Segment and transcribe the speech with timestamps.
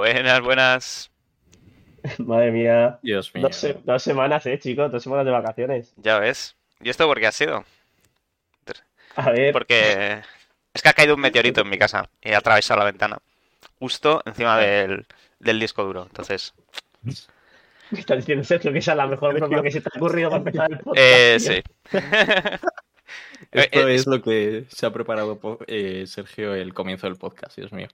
[0.00, 1.10] Buenas, buenas.
[2.18, 2.98] Madre mía.
[3.02, 3.46] Dios mío.
[3.46, 4.92] Dos, se- dos semanas, eh, chicos.
[4.92, 5.94] Dos semanas de vacaciones.
[5.96, 6.54] Ya ves.
[6.82, 7.64] ¿Y esto por qué ha sido?
[9.16, 10.20] A ver, Porque
[10.74, 13.16] es que ha caído un meteorito en mi casa y ha atravesado la ventana.
[13.78, 15.06] Justo encima del,
[15.40, 16.02] del disco duro.
[16.02, 16.52] Entonces,
[17.02, 20.28] me está diciendo Sergio que esa es la mejor broma que se te ha ocurrido
[20.28, 20.98] para empezar el podcast.
[21.00, 21.62] eh, sí.
[23.52, 27.72] Esto Eh, es lo que se ha preparado eh, Sergio el comienzo del podcast, Dios
[27.72, 27.88] mío.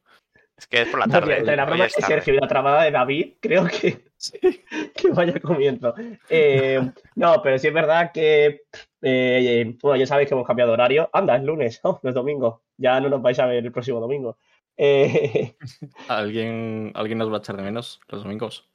[0.62, 1.38] Es que es por la No, tarde.
[1.38, 2.02] entre la broma es de.
[2.02, 4.04] Sergio y la trabada de David, creo que,
[4.94, 5.92] que vaya comienzo.
[6.28, 6.80] Eh,
[7.16, 8.62] no, pero sí es verdad que,
[9.00, 11.10] eh, bueno, ya sabéis que hemos cambiado de horario.
[11.12, 12.62] Anda, es lunes, oh, no es domingo.
[12.76, 14.38] Ya no nos vais a ver el próximo domingo.
[14.76, 15.56] Eh,
[16.08, 18.68] ¿Alguien, ¿Alguien nos va a echar de menos los domingos?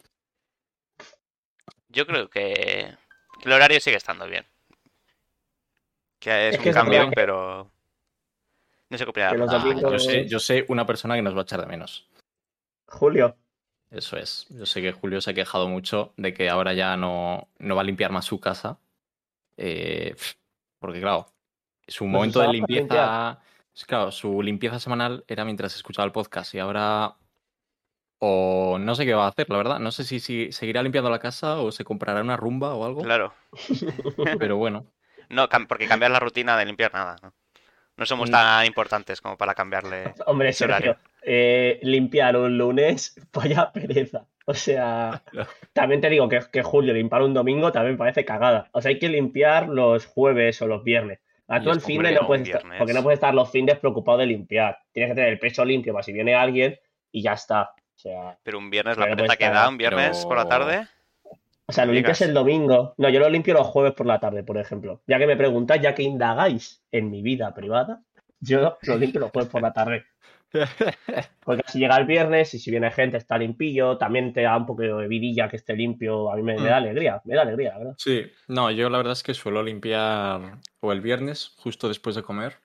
[1.87, 2.93] Yo creo que
[3.41, 4.45] que el horario sigue estando bien.
[6.19, 7.71] Que es, Es que un es cambio, pero
[8.89, 11.67] no sé Ah, yo, sé, yo sé una persona que nos va a echar de
[11.67, 12.09] menos.
[12.87, 13.35] Julio,
[13.89, 14.47] Eso es.
[14.49, 17.81] Yo sé que Julio se ha quejado mucho de que ahora ya no, no va
[17.81, 18.79] a limpiar más su casa.
[19.57, 20.15] Eh,
[20.79, 21.27] porque, claro,
[21.87, 23.41] su Pues momento de limpieza.
[23.73, 27.15] es Claro, su limpieza semanal era mientras escuchaba el podcast y ahora.
[28.19, 29.79] O no sé qué va a hacer, la verdad.
[29.79, 33.03] No sé si, si seguirá limpiando la casa o se comprará una rumba o algo.
[33.03, 33.33] Claro.
[34.39, 34.85] Pero bueno.
[35.29, 37.17] No, porque cambiar la rutina de limpiar nada.
[37.21, 37.33] No,
[37.97, 38.31] No somos Mm.
[38.33, 40.13] tan importantes como para cambiarle.
[40.27, 40.93] hombre, ese horario.
[40.93, 44.25] Sergio, eh, limpiar un lunes, vaya pereza.
[44.45, 45.21] O sea,
[45.73, 48.69] también te digo que, que Julio limpiar un domingo también parece cagada.
[48.71, 51.19] O sea, hay que limpiar los jueves o los viernes.
[51.49, 54.17] A tú el fin de no puedes estar, porque no puedes estar los fines preocupado
[54.19, 54.79] de limpiar.
[54.91, 56.77] Tienes que tener el pecho limpio para si viene alguien
[57.11, 57.71] y ya está.
[57.71, 60.87] O sea, Pero un viernes, la pereza pues que da un viernes por la tarde.
[61.67, 62.93] O sea, lo limpias el domingo.
[62.97, 65.01] No, yo lo limpio los jueves por la tarde, por ejemplo.
[65.07, 68.03] Ya que me preguntáis, ya que indagáis en mi vida privada,
[68.39, 70.05] yo lo limpio los jueves por la tarde.
[71.43, 74.65] Porque si llega el viernes y si viene gente está limpillo, también te da un
[74.65, 76.63] poco de vidilla que esté limpio, a mí me, me Mm.
[76.65, 77.93] da alegría, me da alegría, la verdad.
[77.97, 82.23] Sí, no, yo la verdad es que suelo limpiar o el viernes, justo después de
[82.23, 82.55] comer,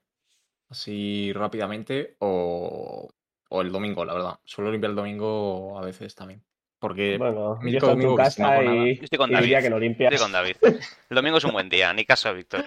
[0.68, 3.08] así rápidamente, o,
[3.48, 4.40] o el domingo, la verdad.
[4.44, 6.42] Suelo limpiar el domingo a veces también.
[6.82, 9.58] Porque Bueno, mi yo estoy en tu no casa y, Yo estoy con y diría
[9.58, 9.64] David.
[9.64, 10.12] que no limpias.
[10.12, 10.56] Estoy con David.
[10.62, 12.64] El domingo es un buen día, ni caso a Víctor.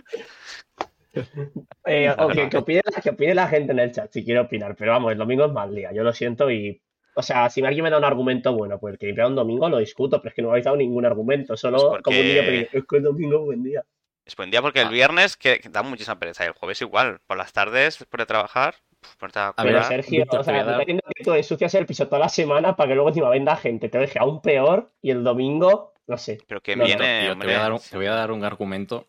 [1.85, 2.13] Eh,
[2.49, 5.17] que, opine, que opine la gente en el chat si quiere opinar, pero vamos, el
[5.17, 6.81] domingo es mal día, yo lo siento y...
[7.17, 9.67] O sea, si alguien me da un argumento bueno, pues el que limpia un domingo
[9.69, 12.19] lo discuto, pero es que no me habéis dado ningún argumento, solo Pues porque- como
[12.19, 13.83] un niño pequeño, es que el domingo es buen día.
[14.25, 16.43] Es buen día porque el viernes que, que da muchísima pereza.
[16.43, 17.19] Y el jueves igual.
[17.27, 19.83] Por las tardes, después de trabajar, puf, ponerte a ver.
[19.83, 22.75] Sergio, Víctor, o te sea, está diciendo que tú ensucias el piso toda la semana
[22.75, 26.39] para que luego encima venda gente, te deje aún peor y el domingo, no sé.
[26.47, 28.31] Pero que No, no, viene, Tío, te, voy a dar un, te voy a dar
[28.31, 29.07] un argumento.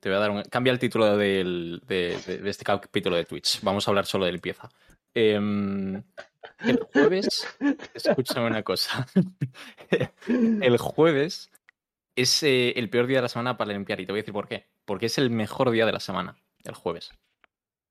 [0.00, 0.42] Te voy a dar un.
[0.44, 3.60] Cambia el título del- de, de- de este capítulo de Twitch.
[3.62, 4.68] Vamos a hablar solo de limpieza.
[5.14, 6.02] Em,
[6.64, 7.56] el jueves.
[7.94, 9.06] Escúchame una cosa.
[10.28, 11.50] El jueves
[12.14, 14.00] es eh, el peor día de la semana para limpiar.
[14.00, 14.66] Y te voy a decir por qué.
[14.84, 16.36] Porque es el mejor día de la semana.
[16.64, 17.12] El jueves.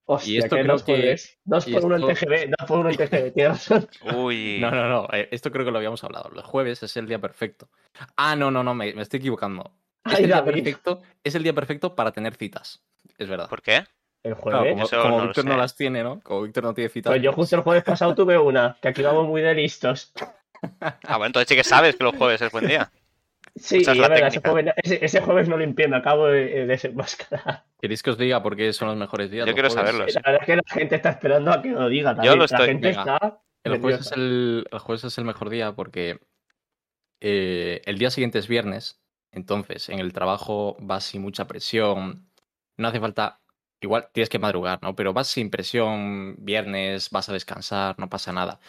[0.07, 2.67] Hostia, esto que creo dos que- jueves, dos y por uno en esto- TGB, dos
[2.67, 3.87] por uno en TGB, tienes razón.
[4.15, 4.59] Uy.
[4.61, 5.07] No, no, no.
[5.11, 6.29] eh, esto creo que lo habíamos hablado.
[6.29, 7.69] Los jueves es el día perfecto.
[8.15, 8.73] Ah, no, no, no.
[8.75, 9.71] Me, me estoy equivocando.
[10.05, 12.83] Es el, día perfecto, es el día perfecto para tener citas.
[13.17, 13.49] Es verdad.
[13.49, 13.83] ¿Por qué?
[14.21, 14.89] El Claro, jueves.
[14.89, 16.19] como, como no Víctor no las tiene, ¿no?
[16.21, 17.11] Como Víctor no tiene citas.
[17.11, 20.11] Pues yo justo el jueves pasado tuve una, que aquí vamos muy de listos.
[20.81, 22.91] Ah, bueno, entonces sí que sabes que los jueves es buen día.
[23.55, 27.63] Sí, es verdad, ese jueves, ese, ese jueves no limpié, me acabo de, de desenmascarar.
[27.79, 29.47] ¿Queréis que os diga por qué son los mejores días?
[29.47, 29.91] Yo quiero jueves?
[29.91, 30.05] saberlo.
[30.13, 32.33] La verdad es que la gente está esperando a que lo diga también.
[32.33, 34.15] Yo lo La gente está El jueves, es nerviosa.
[34.15, 36.19] el, el jueves es el mejor día porque
[37.21, 39.01] eh, el día siguiente es viernes.
[39.31, 42.29] Entonces, en el trabajo vas sin mucha presión.
[42.77, 43.39] No hace falta.
[43.81, 44.95] Igual tienes que madrugar, ¿no?
[44.95, 48.59] Pero vas sin presión, viernes, vas a descansar, no pasa nada.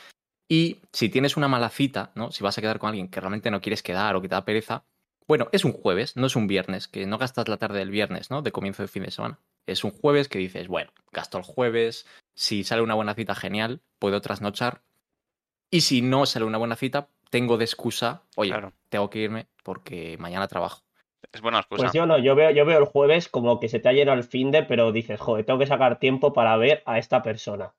[0.49, 2.31] Y si tienes una mala cita, ¿no?
[2.31, 4.45] Si vas a quedar con alguien que realmente no quieres quedar o que te da
[4.45, 4.85] pereza,
[5.27, 8.31] bueno, es un jueves, no es un viernes, que no gastas la tarde del viernes,
[8.31, 8.43] ¿no?
[8.43, 9.41] De comienzo de fin de semana.
[9.67, 13.81] Es un jueves que dices, bueno, gasto el jueves, si sale una buena cita, genial,
[13.99, 14.83] puedo trasnochar.
[15.69, 18.73] Y si no sale una buena cita, tengo de excusa, oye, Claro.
[18.89, 20.83] tengo que irme porque mañana trabajo.
[21.33, 21.83] Es buena excusa.
[21.83, 24.17] Pues yo no, yo veo, yo veo el jueves como que se te ha llenado
[24.17, 27.75] el fin de, pero dices, joder, tengo que sacar tiempo para ver a esta persona.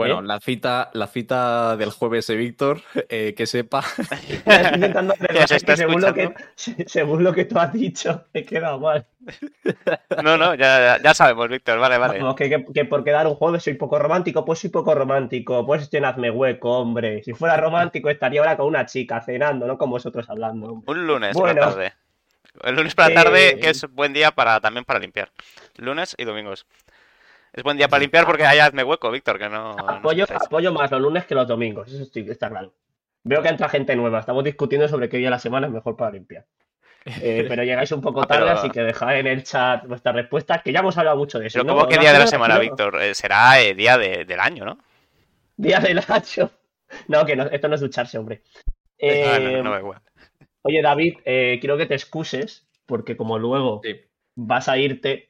[0.00, 0.26] Bueno, ¿Eh?
[0.26, 3.80] la cita, la cita del jueves de Víctor, eh, que sepa.
[3.98, 5.14] Estoy intentando
[5.50, 9.06] está según, lo que, según lo que tú has dicho, he quedado mal.
[10.22, 11.78] No, no, ya, sabemos, Víctor.
[11.78, 12.18] Vale, vale.
[12.18, 15.66] Vamos, que, que, que por quedar un jueves soy poco romántico, pues soy poco romántico.
[15.66, 17.22] Pues hazme hueco, hombre.
[17.22, 20.82] Si fuera romántico estaría ahora con una chica cenando, no con vosotros hablando.
[20.86, 21.60] Un lunes por Bueno.
[21.60, 21.92] la tarde.
[22.64, 25.30] El lunes por la Eh, tarde, que es buen día para también para limpiar.
[25.76, 26.66] Lunes y domingos.
[27.52, 29.70] Es buen día para limpiar porque hay hazme hueco, Víctor, que no.
[29.78, 32.72] Apoyo, más los lunes que los domingos, eso estoy- está claro.
[33.24, 34.20] Veo que entra gente nueva.
[34.20, 36.46] Estamos discutiendo sobre qué día de la semana es mejor para limpiar.
[37.04, 40.14] Eh, pero llegáis un poco Ah, pero- tarde, así que dejad en el chat vuestras
[40.14, 41.58] respuestas, que ya hemos hablado mucho de eso.
[41.58, 41.74] Pero ¿no?
[41.74, 42.58] ¿cómo que día de la semana.
[42.58, 43.00] Víctor?
[43.02, 44.78] Eh, será eh, día de- del año, ¿no?
[45.56, 46.50] Día del hacho.
[47.06, 48.42] No, que no, esto no es ducharse, hombre.
[48.66, 50.00] Ah, Eh, no, no, da igual.
[50.62, 53.94] Oye, David, eh, quiero que te excuses, porque como luego Sí.
[54.34, 55.28] vas a irte,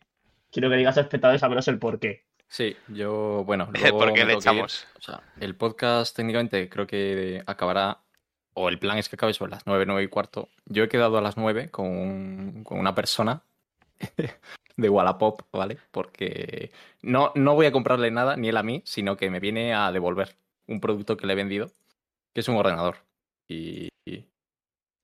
[0.50, 2.25] quiero que digas a espectadores al menos el porqué.
[2.49, 4.87] Sí, yo, bueno, luego ¿Por qué le echamos?
[4.99, 7.99] O sea, el podcast técnicamente creo que acabará,
[8.55, 10.49] o el plan es que acabe sobre las 9, 9 y cuarto.
[10.67, 13.43] Yo he quedado a las 9 con, un- con una persona
[14.76, 15.79] de Wallapop, ¿vale?
[15.91, 16.73] Porque
[17.03, 19.93] no, no voy a comprarle nada, ni él a mí, sino que me viene a
[19.93, 20.35] devolver
[20.67, 21.70] un producto que le he vendido,
[22.35, 22.96] que es un ordenador.
[23.49, 24.25] Y, y,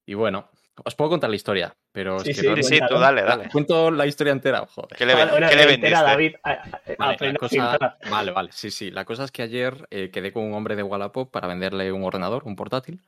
[0.06, 0.48] y bueno,
[0.84, 3.22] os puedo contar la historia, pero Sí, es que sí, no- Sí, sí, tú dale,
[3.22, 3.48] dale.
[3.50, 4.96] cuento la historia entera, joder.
[4.96, 6.10] ¿Qué le, Vale, ven- bueno, qué le entera, vendiste?
[6.10, 8.90] David, a- a- Vale, la cosa- vale, vale, sí, sí.
[8.90, 12.04] La cosa es que ayer eh, quedé con un hombre de Wallapop para venderle un
[12.04, 13.00] ordenador, un portátil.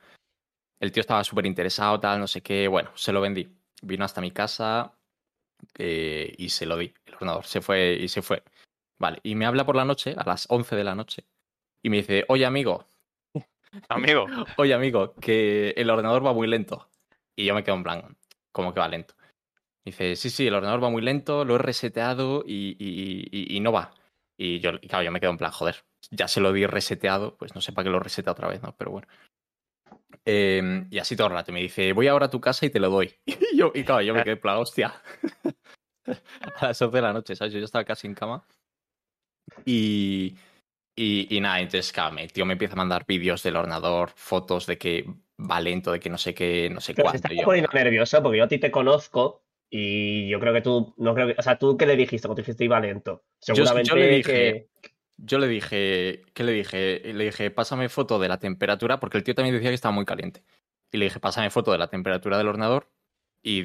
[0.79, 2.67] El tío estaba súper interesado, tal, no sé qué.
[2.67, 3.49] Bueno, se lo vendí.
[3.81, 4.93] Vino hasta mi casa
[5.77, 6.93] eh, y se lo di.
[7.05, 8.43] El ordenador se fue y se fue.
[8.97, 11.25] Vale, y me habla por la noche, a las 11 de la noche,
[11.83, 12.85] y me dice, oye amigo,
[13.87, 14.25] Amigo,
[14.57, 16.89] oye amigo, que el ordenador va muy lento.
[17.39, 18.17] Y yo me quedo en plan,
[18.51, 19.15] ¿cómo que va lento?
[19.85, 23.91] Dice, sí, sí, el ordenador va muy lento, lo he reseteado y, y- no va.
[24.37, 27.55] Y yo, claro, yo me quedo en plan, joder, ya se lo di reseteado, pues
[27.55, 28.75] no sé para qué lo reseta otra vez, ¿no?
[28.75, 29.07] Pero bueno.
[30.25, 31.53] Eh, y así todo el rato.
[31.53, 33.15] Me dice, voy ahora a tu casa y te lo doy.
[33.53, 35.01] Y yo, y claro, yo me quedé en plan, hostia.
[36.57, 37.53] a las 11 de la noche, ¿sabes?
[37.53, 38.45] Yo estaba casi en cama.
[39.63, 40.35] Y,
[40.93, 44.77] y, nada, entonces, claro, el tío me empieza a mandar vídeos del ordenador, fotos de
[44.77, 45.05] que
[45.39, 47.17] va lento, de que no sé qué, no sé Pero cuánto.
[47.17, 50.61] está y yo, poniendo nervioso porque yo a ti te conozco y yo creo que
[50.61, 53.23] tú, no creo que, o sea, tú qué le dijiste cuando te dijiste iba lento.
[53.47, 54.69] yo Seguramente le que dije-
[55.21, 57.13] Yo le dije, ¿qué le dije?
[57.13, 60.05] Le dije, pásame foto de la temperatura, porque el tío también decía que estaba muy
[60.05, 60.43] caliente.
[60.91, 62.89] Y le dije, pásame foto de la temperatura del ordenador
[63.41, 63.59] y,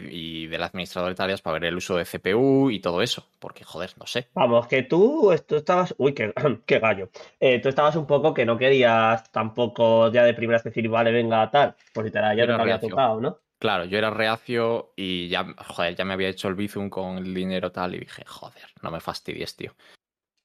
[0.44, 3.26] y del administrador de tareas para ver el uso de CPU y todo eso.
[3.38, 4.29] Porque, joder, no sé.
[4.35, 6.32] Vamos, que tú, tú estabas, uy, qué,
[6.67, 7.11] qué gallo.
[7.41, 11.50] Eh, tú estabas un poco que no querías tampoco ya de primeras decir, vale, venga,
[11.50, 13.38] tal, pues literal, ya Yo te había tocado, ¿no?
[13.59, 17.32] Claro, yo era reacio y ya, joder, ya me había hecho el bizum con el
[17.32, 19.75] dinero tal y dije, joder, no me fastidies, tío.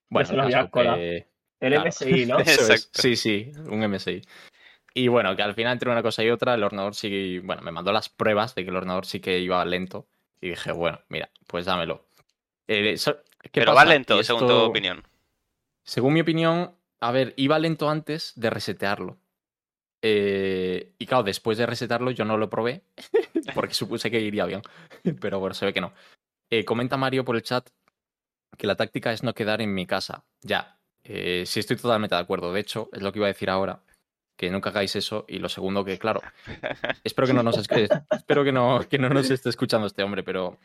[0.09, 1.27] Bueno, el había que-
[1.59, 1.89] El Claro.
[1.89, 2.37] MSI, ¿no?
[2.39, 2.69] Eso es.
[2.69, 3.01] Exacto.
[3.01, 4.21] Sí, sí, un MSI.
[4.99, 7.71] Y bueno, que al final entre una cosa y otra, el ordenador sí, bueno, me
[7.71, 10.07] mandó las pruebas de que el ordenador sí que iba lento.
[10.41, 12.05] Y dije, bueno, mira, pues dámelo.
[12.67, 13.85] Eh, so- ¿qué pero pasa?
[13.85, 15.03] va lento, según tu opinión.
[15.83, 19.17] Según mi opinión, a ver, iba lento antes de resetearlo.
[20.01, 22.83] Eh, y claro, después de resetarlo yo no lo probé,
[23.55, 24.61] porque supuse que iría bien.
[25.21, 25.93] Pero bueno, se ve que no.
[26.49, 27.69] Eh, comenta Mario por el chat
[28.57, 30.25] que la táctica es no quedar en mi casa.
[30.41, 32.51] Ya, eh, sí estoy totalmente de acuerdo.
[32.51, 33.81] De hecho, es lo que iba a decir ahora,
[34.39, 35.25] que nunca hagáis eso.
[35.27, 36.21] Y lo segundo que, claro,
[37.03, 40.59] espero que no nos, espero que no, que no nos esté escuchando este hombre, pero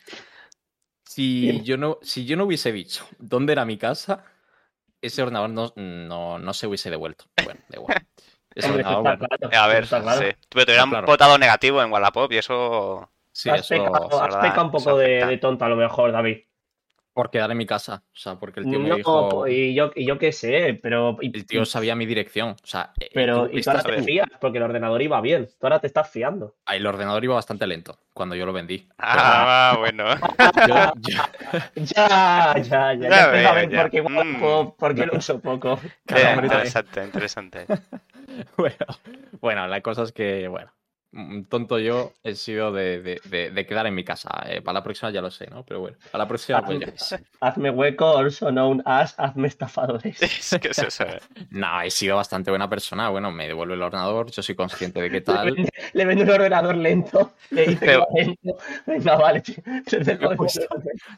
[1.04, 4.24] si yo no, si yo no hubiese dicho dónde era mi casa,
[5.02, 7.24] ese ordenador no, no, no se hubiese devuelto.
[7.44, 8.06] Bueno, da igual.
[8.54, 10.20] Ese ordenador, bueno, claro, A ver, claro.
[10.20, 10.26] sí.
[10.48, 11.06] Pero te hubieran claro.
[11.08, 13.10] votado negativo en Wallapop y eso.
[13.32, 16.44] sí, has eso pecado, has un poco de, de tonto a lo mejor, David.
[17.14, 18.02] Por quedar en mi casa.
[18.12, 19.46] O sea, porque el tío me No, dijo.
[19.48, 21.16] y yo, y yo qué sé, pero.
[21.22, 22.50] y- El tío sabía mi dirección.
[22.50, 25.46] O sea, eh, pero, tú y tú ahora te fías, porque el ordenador iba bien.
[25.46, 26.56] Tú ahora te estás fiando.
[26.66, 28.88] Ah, el ordenador iba bastante lento cuando yo lo vendí.
[28.98, 30.04] Ah, bueno.
[30.68, 31.22] Yo- yo-
[31.76, 32.94] Ya, ya, ya.
[32.94, 33.80] Ya, Ya empieza veo, a ver ya.
[33.82, 34.40] por qué, Mm.
[34.40, 35.78] por- por qué lo uso poco.
[36.08, 37.66] Interesante, interesante.
[38.56, 38.76] bueno,
[39.40, 40.72] bueno, la cosa es que, bueno,
[41.48, 44.28] tonto yo he sido de, de- de- de quedar en mi casa.
[44.46, 45.64] Eh, para la próxima ya lo sé, ¿no?
[45.64, 46.78] Pero bueno, para la próxima pues
[47.10, 47.20] ya.
[47.40, 50.20] Hazme hueco, also known as hazme estafadores.
[50.22, 51.04] Es que es eso.
[51.04, 51.20] eh.
[51.50, 53.08] No, he sido bastante buena persona.
[53.10, 55.52] Bueno, me devuelve el ordenador, yo soy consciente de qué Le tal.
[55.52, 57.32] vende, le vende un ordenador lento.
[57.50, 58.06] Le dice Pero-.
[58.86, 59.42] Venga, vale.
[60.36, 60.60] Pues-.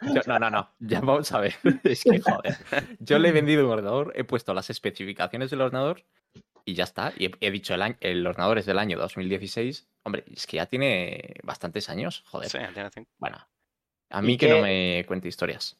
[0.02, 1.54] Yo- no, no, no, ya vamos a ver.
[1.84, 2.56] Es que joder.
[2.98, 6.02] Yo le he vendido un ordenador, he puesto las especificaciones del ordenador
[6.66, 7.14] y ya está.
[7.16, 9.88] Y he, he dicho, el, año- el ordenador es del año 2016.
[10.02, 12.50] Hombre, es que ya tiene bastantes años, joder.
[12.50, 13.10] Sí, tiene cinco.
[13.18, 13.38] Bueno,
[14.10, 15.78] a ¿Y mí que qué- no me cuente historias.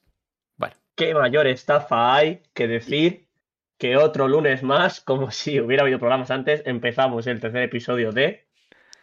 [0.57, 3.27] Bueno, ¿Qué mayor estafa hay que decir
[3.79, 8.47] que otro lunes más, como si hubiera habido programas antes, empezamos el tercer episodio de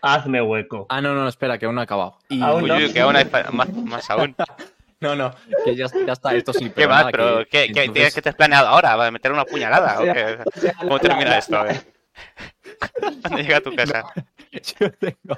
[0.02, 0.88] Hazme hueco?
[0.90, 2.18] ah, no, no, espera, que aún no ha acabado.
[2.30, 2.76] Y- Aún no.
[2.78, 4.36] uy, que aún hay más, más aún.
[5.04, 5.32] No, no,
[5.66, 7.06] que ya, ya está esto sin ¿Qué más?
[7.12, 8.96] Pero, ¿qué, qué, tienes que te has planeado ahora?
[8.96, 10.00] ¿Va a meter una puñalada?
[10.02, 10.38] ¿O qué?
[10.80, 11.58] ¿Cómo termina esto?
[11.58, 11.94] A ver.
[13.22, 14.04] ¿Cuándo llega a tu casa?
[14.80, 15.38] Yo tengo.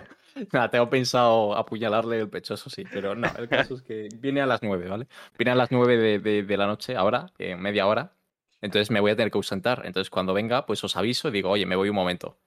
[0.52, 4.42] Nada, tengo pensado apuñalarle el pecho, eso sí, pero no, el caso es que viene
[4.42, 5.08] a las 9, ¿vale?
[5.38, 8.12] Viene a las 9 de, de- de la noche, ahora, en media hora.
[8.62, 9.84] Entonces me voy a tener que ausentar.
[9.86, 12.38] Entonces cuando venga, pues os aviso y digo, oye, me voy un momento.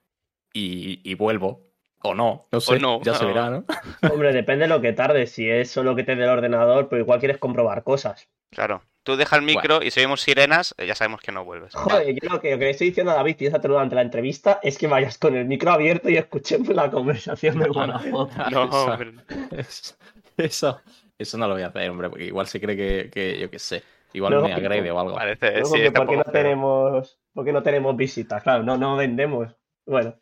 [0.53, 1.68] y, y vuelvo.
[2.03, 3.29] O no, no sé, no, ya se no.
[3.29, 3.65] verá, ¿no?
[4.13, 5.33] Hombre, depende de lo que tardes.
[5.33, 8.29] Si es solo que te dé el ordenador, pero igual quieres comprobar cosas.
[8.51, 8.83] Claro.
[9.03, 11.75] Tú deja el micro y si oímos sirenas, eh, ya sabemos que no vuelves.
[11.75, 14.03] Joder, yo lo que, lo que le estoy diciendo a David, y esa durante la
[14.03, 18.11] entrevista, es que vayas con el micro abierto y escuchemos la conversación de Vodafone.
[18.51, 19.13] No, Eso- hombre.
[19.57, 19.95] Eso,
[20.37, 20.81] eso,
[21.17, 23.59] eso no lo voy a hacer, hombre, porque igual se cree que, que yo qué
[23.59, 25.15] sé, igual Luego, me agrede o algo.
[25.15, 28.43] Parece, sí, ¿por qué no tenemos, por qué no tenemos visitas?
[28.43, 29.57] Claro, no, no vendemos.
[29.87, 30.17] Bueno.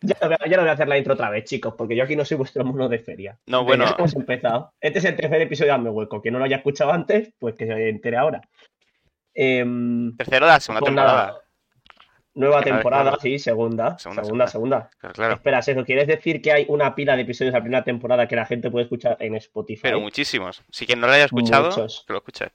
[0.00, 1.96] Ya no, voy a, ya no voy a hacer la intro otra vez, chicos, porque
[1.96, 3.38] yo aquí no soy vuestro mono de feria.
[3.46, 3.84] No, bueno.
[3.98, 4.72] hemos empezado.
[4.80, 6.20] Este es el tercer episodio de Hazme Hueco.
[6.20, 8.40] Quien no lo haya escuchado antes, pues que se entere ahora.
[9.34, 11.38] Em, Tercero de la segunda pues temporada.
[12.34, 13.98] nueva temporada, sí, segunda.
[13.98, 14.46] Segunda, Segunda, segunda.
[14.48, 14.90] segunda.
[14.98, 15.34] Claro, claro.
[15.34, 18.36] Espera, Sergio, ¿quieres decir que hay una pila de episodios de la primera temporada que
[18.36, 19.82] la gente puede escuchar en Spotify?
[19.84, 20.62] Pero muchísimos.
[20.70, 22.04] Si quien no lo haya escuchado, Muchos.
[22.06, 22.46] que lo escuche.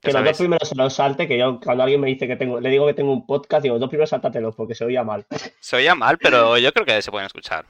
[0.00, 2.60] Que los dos primeros se los salte, que yo cuando alguien me dice que tengo,
[2.60, 5.26] le digo que tengo un podcast, digo, los dos primeros sáltatelos porque se oía mal.
[5.60, 7.64] Se oía mal, pero yo creo que se pueden escuchar.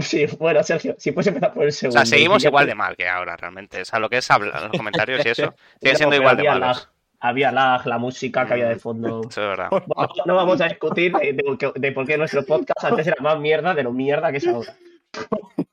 [0.00, 1.98] Sí, bueno, Sergio, si puedes empezar por el O segundo.
[1.98, 3.82] sea, seguimos igual de mal que ahora, realmente.
[3.82, 6.76] O sea, lo que es hablar, los comentarios y eso, sigue siendo igual de lag,
[7.20, 9.20] había lag, la música que había de fondo.
[9.28, 9.68] Eso es verdad.
[9.70, 9.86] Bueno,
[10.24, 13.74] no vamos a discutir de, de- de por qué nuestro podcast antes era más mierda
[13.74, 14.74] de lo mierda que es ahora.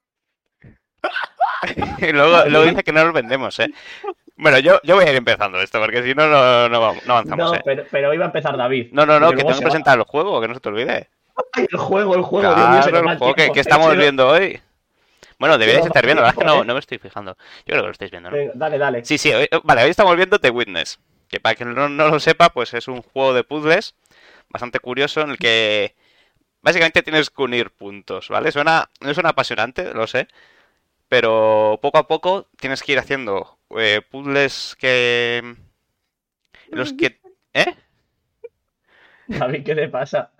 [2.02, 3.68] Y luego, luego dice que no nos vendemos, ¿eh?
[4.42, 7.52] Bueno, yo, yo voy a ir empezando esto, porque si no, no, no, no avanzamos,
[7.52, 7.62] No, ¿eh?
[7.66, 8.88] pero, pero iba a empezar David.
[8.94, 9.70] No, no, no, que luego tengo que va.
[9.70, 11.10] presentar el juego, que no se te olvide.
[11.52, 14.62] Ay, el juego, el juego, Dios mío, el juego que, estamos viendo hoy.
[15.40, 16.68] Bueno, deberíais estar viendo, la verdad que tiempo, no, ¿eh?
[16.68, 17.36] no me estoy fijando.
[17.60, 18.38] Yo creo que lo estáis viendo, ¿no?
[18.54, 19.06] Dale, dale.
[19.06, 22.20] Sí, sí, hoy- vale, hoy estamos viendo The Witness, que para quien no, no lo
[22.20, 23.96] sepa, pues es un juego de puzzles
[24.50, 25.96] bastante curioso en el que
[26.62, 28.52] básicamente tienes que unir puntos, ¿vale?
[28.52, 30.28] Suena, no suena apasionante, lo sé,
[31.10, 35.38] pero poco a poco tienes que ir haciendo eh, puzzles que...
[35.40, 35.58] en
[36.72, 37.20] los que...
[37.54, 37.76] ¿Eh?
[39.28, 40.32] David, ¿qué te pasa?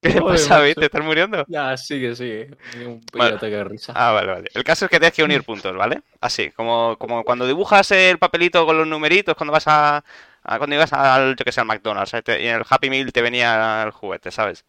[0.00, 0.56] ¿Qué te pasa.
[0.56, 0.74] David?
[0.74, 1.44] ¿Te estás muriendo?
[1.48, 2.50] Ya, sigue, sigue.
[2.76, 3.34] Un Vale.
[3.34, 3.92] ataque de risa.
[3.94, 4.50] Ah, vale, vale.
[4.54, 6.02] El caso es que tienes que unir puntos, ¿vale?
[6.20, 10.04] Así, como, como cuando dibujas el papelito con los numeritos cuando vas a,
[10.42, 12.24] a- cuando ibas al, yo que sé, al McDonald's ¿sabes?
[12.24, 14.64] Te- y en el Happy Meal te venía el juguete, ¿sabes?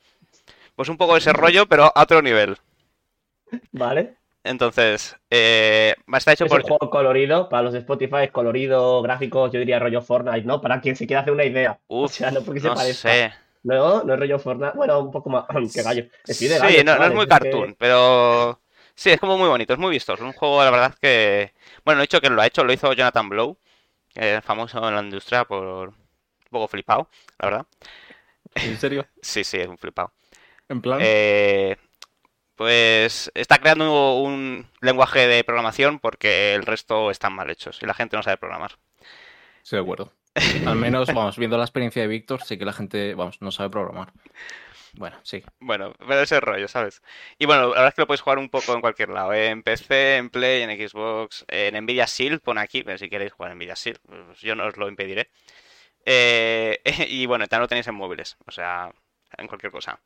[0.76, 2.58] Pues un poco ese rollo, pero a otro nivel.
[3.72, 4.18] ¿Vale?
[4.46, 6.62] Entonces, eh, está hecho Es por...
[6.62, 10.62] un juego colorido, para los de Spotify es colorido, gráficos, yo diría rollo Fortnite, ¿no?
[10.62, 11.80] Para quien se quiera hacer una idea.
[12.00, 13.10] o Uf, sea, no porque se no parezca.
[13.10, 13.34] sé.
[13.64, 14.74] No, no es rollo Fortnite.
[14.78, 15.46] Bueno, un poco más.
[15.74, 16.06] Qué gallo.
[16.24, 18.62] Sí, gallo, no, no es muy que- cartoon, pero
[18.96, 20.24] sí, es como muy bonito, es muy vistoso.
[20.24, 21.54] Es un juego, la verdad, que...
[21.84, 23.58] Bueno, no he dicho que lo ha hecho, lo hizo Jonathan Blow,
[24.14, 25.90] que famoso en la industria por...
[25.90, 25.96] Un
[26.52, 27.10] poco flipado,
[27.40, 27.68] la verdad.
[28.62, 29.08] ¿En serio?
[29.22, 30.14] Sí, sí, es un flipado.
[30.70, 31.02] En plan.
[31.02, 31.78] Eh,
[32.56, 37.94] pues está creando un lenguaje de programación porque el resto están mal hechos y la
[37.94, 38.78] gente no sabe programar.
[39.64, 40.12] Estoy de acuerdo.
[40.66, 43.70] Al menos, vamos, viendo la experiencia de Víctor, sé que la gente, vamos, no sabe
[43.70, 44.12] programar.
[44.98, 45.44] Bueno, sí.
[45.60, 47.02] Bueno, pero ese rollo, ¿sabes?
[47.38, 49.48] Y bueno, la verdad es que lo puedes jugar un poco en cualquier lado, ¿eh?
[49.48, 53.52] En PC, en Play, en Xbox, en Nvidia Shield, pone aquí, pero si queréis jugar
[53.52, 55.30] en Nvidia Shield, pues yo no os lo impediré.
[56.06, 58.92] Eh, y bueno, también lo tenéis en móviles, o sea,
[59.38, 60.00] en cualquier cosa.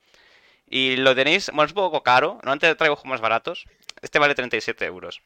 [0.70, 3.66] Y lo tenéis, bueno, es un poco caro, normalmente traigo juegos más baratos,
[4.02, 5.22] este vale 37 euros.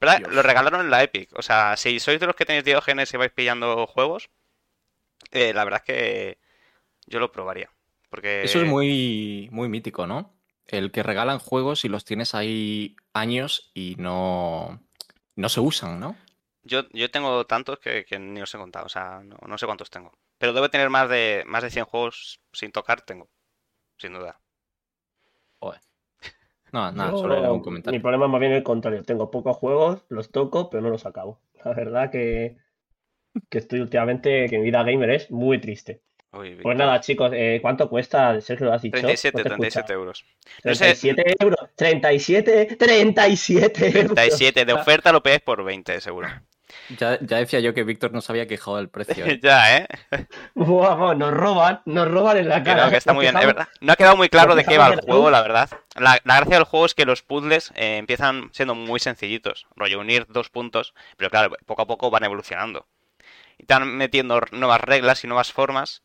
[0.00, 0.18] ¿Verdad?
[0.18, 0.32] Dios.
[0.32, 3.16] Lo regalaron en la Epic, o sea, si sois de los que tenéis Diógenes y
[3.16, 4.30] vais pillando juegos,
[5.30, 6.38] eh, la verdad es que
[7.06, 7.70] yo lo probaría.
[8.10, 8.42] Porque...
[8.42, 10.34] Eso es muy, muy mítico, ¿no?
[10.66, 14.80] El que regalan juegos y los tienes ahí años y no,
[15.36, 16.16] no se usan, ¿no?
[16.64, 19.66] Yo, yo tengo tantos que, que ni os he contado, o sea, no, no sé
[19.66, 20.12] cuántos tengo.
[20.38, 23.28] Pero debe tener más de, más de 100 juegos sin tocar, tengo,
[23.96, 24.41] sin duda.
[26.72, 28.00] No, nada, Yo, solo era un Mi comentario.
[28.02, 29.02] problema es más bien el contrario.
[29.02, 31.38] Tengo pocos juegos, los toco, pero no los acabo.
[31.64, 32.56] La verdad que,
[33.50, 36.02] que estoy últimamente, que mi vida gamer es muy triste.
[36.32, 38.40] Uy, Pues nada, chicos, eh, ¿cuánto cuesta?
[38.40, 38.96] Sergio, lo has dicho.
[38.96, 40.00] 37, No te he 37 escuchado.
[40.00, 40.24] euros.
[40.64, 41.58] No sé, 37 euros.
[41.76, 44.14] 37, 37 euros.
[44.14, 46.28] 37 de oferta lo pegáis por 20, seguro.
[46.98, 49.24] Ya, ya decía yo que Víctor no se había quejado del precio.
[49.26, 49.38] ¿eh?
[49.42, 49.88] ya, ¿eh?
[50.54, 52.90] Vamos, nos roban, nos roban en la cara.
[52.90, 53.36] que está muy bien.
[53.36, 53.68] Es verdad.
[53.80, 55.70] No ha quedado muy claro de qué va el juego, la verdad.
[55.96, 59.66] La, la gracia del juego es que los puzzles eh, empiezan siendo muy sencillitos.
[59.76, 62.86] Rollo unir dos puntos, pero claro, poco a poco van evolucionando.
[63.58, 66.02] Y te van metiendo nuevas reglas y nuevas formas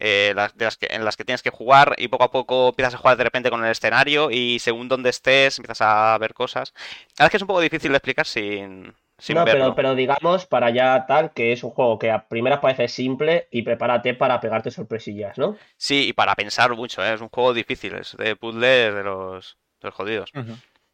[0.00, 2.68] eh, las- de las que, en las que tienes que jugar y poco a poco
[2.68, 6.34] empiezas a jugar de repente con el escenario y según donde estés empiezas a ver
[6.34, 6.72] cosas.
[7.18, 9.52] La verdad es que es un poco difícil de explicar sin, sin No, verlo.
[9.52, 13.48] pero, pero digamos para ya tal que es un juego que a primeras parece simple
[13.50, 15.56] y prepárate para pegarte sorpresillas, ¿no?
[15.76, 17.14] Sí, y para pensar mucho, ¿eh?
[17.14, 20.32] es un juego difícil, es de puzzles de los, de los jodidos.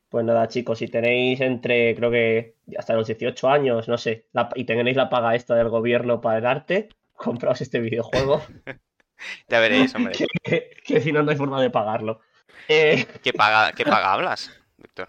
[0.09, 4.49] Pues nada, chicos, si tenéis entre, creo que hasta los 18 años, no sé, la-
[4.55, 8.41] y tenéis la paga esta del gobierno para el arte, compraos este videojuego,
[9.49, 10.17] Ya veréis, hombre.
[10.45, 12.21] que, que si no, no hay forma de pagarlo.
[12.69, 15.09] Eh, ¿Qué paga, qué paga hablas, Víctor?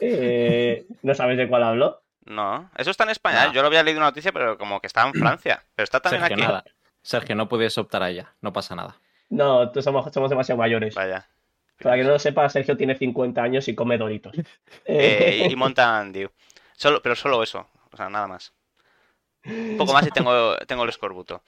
[0.00, 2.02] eh, ¿No sabes de cuál hablo?
[2.30, 3.44] No, eso está en España.
[3.44, 3.46] ¿eh?
[3.48, 3.54] No.
[3.54, 5.64] Yo lo había leído en una noticia, pero como que estaba en Francia.
[5.74, 6.44] Pero está también Sergio, aquí.
[6.44, 6.64] nada.
[7.02, 8.96] Sergio, no puedes optar a ella, no pasa nada.
[9.30, 10.94] No, tú somos, somos demasiado mayores.
[10.94, 11.26] Vaya.
[11.82, 14.32] Para que no lo sepa, Sergio tiene 50 años y come doritos.
[14.84, 16.30] Eh, y Mountain Dew.
[16.76, 17.66] Solo, pero solo eso.
[17.92, 18.52] O sea, nada más.
[19.44, 21.42] Un poco más y tengo, tengo el escorbuto.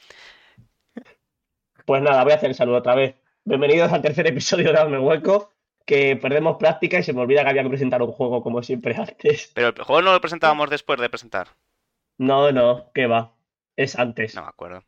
[1.85, 3.15] Pues nada, voy a hacer el saludo otra vez.
[3.45, 5.53] Bienvenidos al tercer episodio de Dame Hueco,
[5.87, 8.95] que perdemos práctica y se me olvida que había que presentar un juego como siempre
[8.99, 9.51] antes.
[9.55, 11.49] Pero el juego no lo presentábamos después de presentar.
[12.19, 13.33] No, no, que va.
[13.77, 14.35] Es antes.
[14.35, 14.83] No me acuerdo.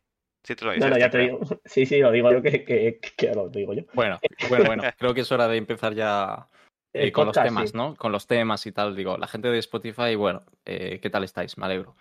[0.45, 0.91] Sí, te lo No, dices.
[0.91, 1.39] no, ya te creo.
[1.39, 1.61] digo.
[1.65, 3.83] Sí, sí, lo digo yo que, que, que lo digo yo.
[3.95, 6.49] Bueno, bueno, bueno, creo que es hora de empezar ya
[6.93, 7.77] eh, con los temas, sí.
[7.77, 7.97] ¿no?
[7.97, 8.95] Con los temas y tal.
[8.95, 11.57] Digo, la gente de Spotify, bueno, eh, ¿qué tal estáis?
[11.57, 11.97] Me alegro.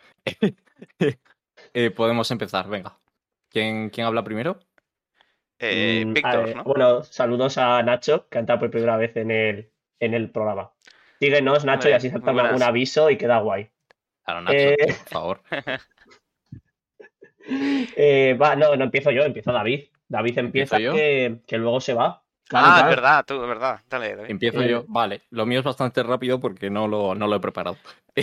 [1.74, 2.98] Eh, podemos empezar, venga.
[3.50, 4.60] ¿Quién, quién habla primero?
[5.63, 6.63] Eh, Mm, Víctor, ver, ¿no?
[6.63, 10.72] Bueno, saludos a Nacho, que ha entrado por primera vez en el, en el programa.
[11.20, 12.58] Síguenos, Nacho, y así bien, salta muy buenas.
[12.62, 13.70] un aviso y queda guay.
[14.25, 15.41] Claro, Nacho, Eh, tío, por favor.
[17.46, 19.86] Eh, va, no, no empiezo yo, empieza David.
[20.08, 20.93] David empieza ¿Empiezo yo?
[20.98, 22.24] que, que luego se va.
[22.48, 22.89] Claro, ah, claro.
[22.89, 23.79] es verdad, tú, es verdad.
[23.89, 24.32] Dale, David.
[24.32, 24.86] Empiezo eh, yo.
[24.88, 27.77] Vale, lo mío es bastante rápido porque no lo, no lo he preparado.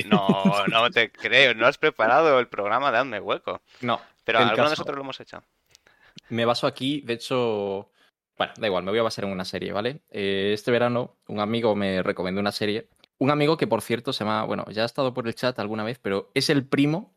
[0.08, 0.26] No,
[0.68, 1.54] no te creo.
[1.54, 3.60] No has preparado el programa de Hazme Hueco.
[3.82, 5.42] No, Pero alguno de nosotros lo hemos hecho.
[6.28, 7.90] Me baso aquí, de hecho,
[8.36, 10.02] bueno, da igual, me voy a basar en una serie, ¿vale?
[10.10, 12.88] Eh, este verano un amigo me recomendó una serie.
[13.18, 15.84] Un amigo que, por cierto, se llama, bueno, ya ha estado por el chat alguna
[15.84, 17.14] vez, pero es el primo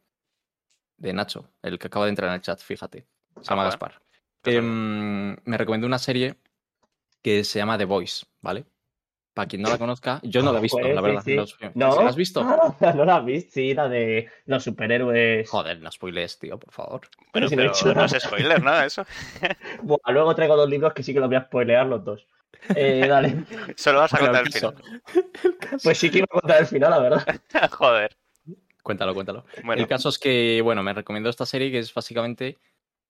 [0.98, 3.06] de Nacho, el que acaba de entrar en el chat, fíjate.
[3.42, 3.66] Se llama Ah.
[3.66, 4.02] Gaspar.
[4.46, 6.36] Em, me recomendó una serie
[7.22, 8.66] que se llama The Voice, ¿vale?
[9.34, 11.24] Para quien no la conozca, yo no la he visto, Pues, la verdad.
[11.26, 11.36] sí.
[11.74, 12.02] no.
[12.04, 12.42] ¿La has visto?
[12.82, 15.50] Ah, no la has visto, sí, la de los superhéroes.
[15.50, 17.02] Joder, no spoilees, tío, por favor.
[17.32, 18.06] Bueno, si no he pero no nada.
[18.18, 18.80] es spoiler, ¿no?
[18.84, 19.06] Eso.
[19.82, 22.28] Buah, luego traigo dos libros que sí que los voy a spoilear los dos.
[22.76, 23.44] Eh, dale.
[23.76, 25.80] Solo vas a Bueno, contar el el final.
[25.84, 27.26] Pues sí que iba a contar el final, la verdad.
[27.72, 28.16] Joder.
[28.84, 29.46] Cuéntalo, cuéntalo.
[29.64, 32.58] Bueno, El caso es que, bueno, me recomendó esta serie que es básicamente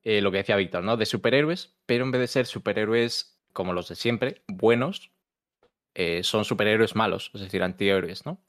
[0.04, 0.98] eh, lo que decía Víctor, ¿no?
[0.98, 5.12] De superhéroes, pero en vez de ser superhéroes como los de siempre, buenos,
[5.96, 8.40] eh, son superhéroes malos, es decir, antihéroes, ¿no?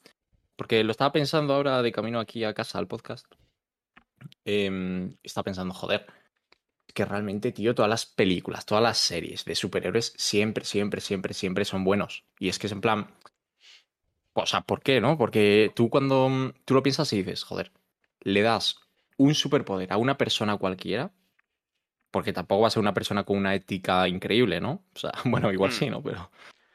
[0.57, 3.27] Porque lo estaba pensando ahora de camino aquí a casa al podcast.
[4.45, 6.07] em, estaba pensando, joder,
[6.95, 11.65] que realmente, tío, todas las películas, todas las series de superhéroes siempre, siempre, siempre, siempre
[11.65, 12.25] son buenos.
[12.39, 13.09] Y es que es en plan.
[14.33, 15.17] O sea, ¿por qué, no?
[15.19, 17.73] Porque tú cuando mm, tú lo piensas y dices, joder,
[18.21, 18.77] le das
[19.17, 21.13] un superpoder a una persona cualquiera,
[22.11, 24.85] porque tampoco va a ser una persona con una ética increíble, ¿no?
[24.95, 25.73] O sea, bueno, igual Hmm.
[25.73, 26.03] sí, ¿no?
[26.03, 26.31] Pero,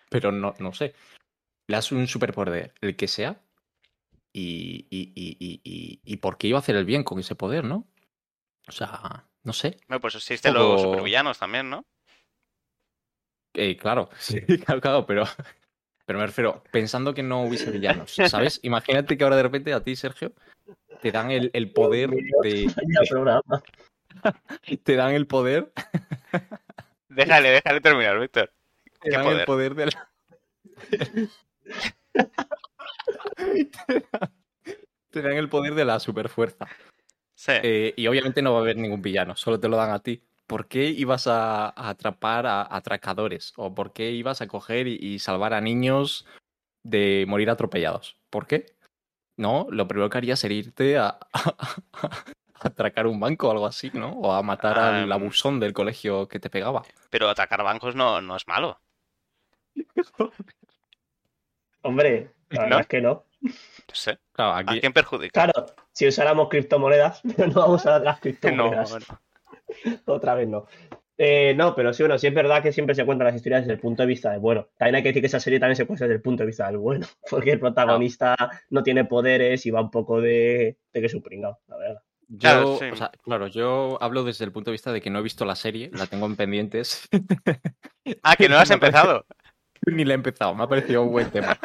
[0.09, 0.93] pero no, no sé.
[1.67, 3.41] Le das un superpoder, el que sea,
[4.33, 7.35] y, y, y, y, y, y por qué iba a hacer el bien con ese
[7.35, 7.87] poder, ¿no?
[8.67, 9.77] O sea, no sé.
[9.87, 11.85] bueno, pues existen poco- los supervillanos también, ¿no?
[13.53, 15.23] Eh, claro, sí, claro, claro, pero,
[16.05, 18.59] pero me refiero, pensando que no hubiese villanos, ¿sabes?
[18.63, 20.33] Imagínate que ahora de repente a ti, Sergio,
[21.01, 22.09] te dan el, el poder
[22.43, 22.71] de.
[24.83, 25.71] Te dan el poder.
[27.09, 28.51] Déjale, déjale terminar, Víctor.
[28.99, 29.39] Te ¿Qué dan poder?
[29.39, 30.09] el poder de la.
[35.11, 36.67] te dan el poder de la superfuerza.
[37.35, 37.53] Sí.
[37.63, 40.23] Eh, y obviamente no va a haber ningún villano, solo te lo dan a ti.
[40.47, 43.53] ¿Por qué ibas a, a atrapar a atracadores?
[43.55, 46.25] ¿O por qué ibas a coger y, y salvar a niños
[46.83, 48.17] de morir atropellados?
[48.29, 48.75] ¿Por qué?
[49.37, 51.19] No, lo primero que harías sería irte a,
[52.61, 54.11] atracar un banco o algo así, ¿no?
[54.11, 56.83] O a matar al abusón del colegio que te pegaba.
[57.09, 58.79] Pero atacar bancos no, no es malo.
[61.81, 62.81] Hombre, la verdad ¿No?
[62.81, 63.25] es que no.
[63.41, 63.51] No
[63.93, 64.19] sé.
[64.33, 65.31] Claro, ¿A aquí, quién perjudica?
[65.51, 68.89] Claro, si usáramos criptomonedas, pero no vamos a usar las No, criptomonedas.
[68.91, 69.05] bueno.
[70.05, 70.65] Otra vez no.
[71.21, 73.73] Eh, no, pero sí, bueno, sí es verdad que siempre se cuentan las historias desde
[73.73, 74.69] el punto de vista del bueno.
[74.77, 76.67] También hay que decir que esa serie también se cuenta desde el punto de vista
[76.67, 78.35] del bueno, porque el protagonista
[78.69, 81.23] no tiene poderes y va un poco de, de que es un
[81.67, 82.01] la verdad.
[82.29, 82.85] yo, Claro, sí.
[82.85, 85.43] o sea, claro, yo hablo desde el punto de vista de que no he visto
[85.43, 87.07] la serie, la tengo en pendientes.
[88.23, 89.25] Ah, que no has Me parece- empezado.
[89.95, 91.57] Ni la he empezado, me ha parecido un buen tema.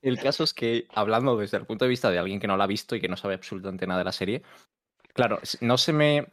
[0.00, 2.64] El caso es que, hablando desde el punto de vista de alguien que no la
[2.64, 4.42] ha visto y que no sabe absolutamente nada de la serie,
[5.12, 6.32] claro, no se me,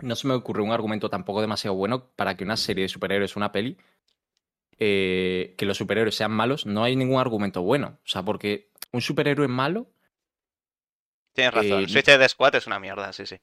[0.00, 3.36] no se me ocurre un argumento tampoco demasiado bueno para que una serie de superhéroes,
[3.36, 3.76] una peli,
[4.78, 7.98] eh, que los superhéroes sean malos, no hay ningún argumento bueno.
[8.04, 9.88] O sea, porque un superhéroe malo,
[11.36, 11.84] Tienes razón.
[11.84, 13.36] Eh, Suicide Squad es una mierda, sí, sí.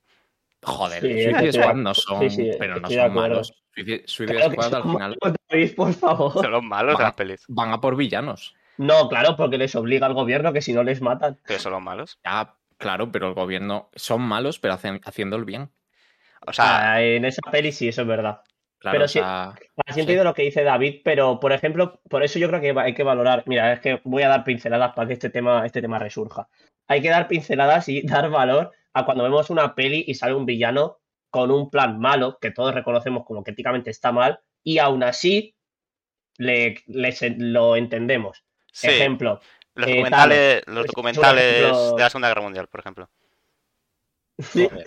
[0.63, 3.53] Joder, Sí, Suicide Squad no son, sí, sí, pero no son malos.
[3.75, 6.33] Suicide, Squad al final malos, por favor.
[6.33, 7.09] Son los malos de Va.
[7.09, 7.43] las pelis.
[7.47, 8.55] van a por villanos.
[8.77, 11.39] No, claro, porque les obliga al gobierno que si no les matan.
[11.45, 12.19] Pero son los malos.
[12.25, 15.69] Ya, claro, pero el gobierno son malos, pero hacen, haciendo el bien.
[16.45, 18.41] O sea, Ah, en esa peli sí, eso es verdad.
[18.79, 19.99] Claro, Pero o sí- Así sí.
[20.01, 23.03] entiendo lo que dice David, pero por ejemplo, por eso yo creo que hay que
[23.03, 23.43] valorar.
[23.45, 26.49] Mira, es que voy a dar pinceladas para que este tema, este tema resurja.
[26.87, 30.45] Hay que dar pinceladas y dar valor a cuando vemos una peli y sale un
[30.45, 35.03] villano con un plan malo, que todos reconocemos como que éticamente está mal, y aún
[35.03, 35.55] así
[36.37, 38.43] le, lo entendemos.
[38.71, 39.39] Sí, Ejemplo,
[39.75, 43.09] los eh, documentales, los Es un documentales ejemplo- de la Segunda Guerra Mundial, por ejemplo.
[44.39, 44.69] Sí.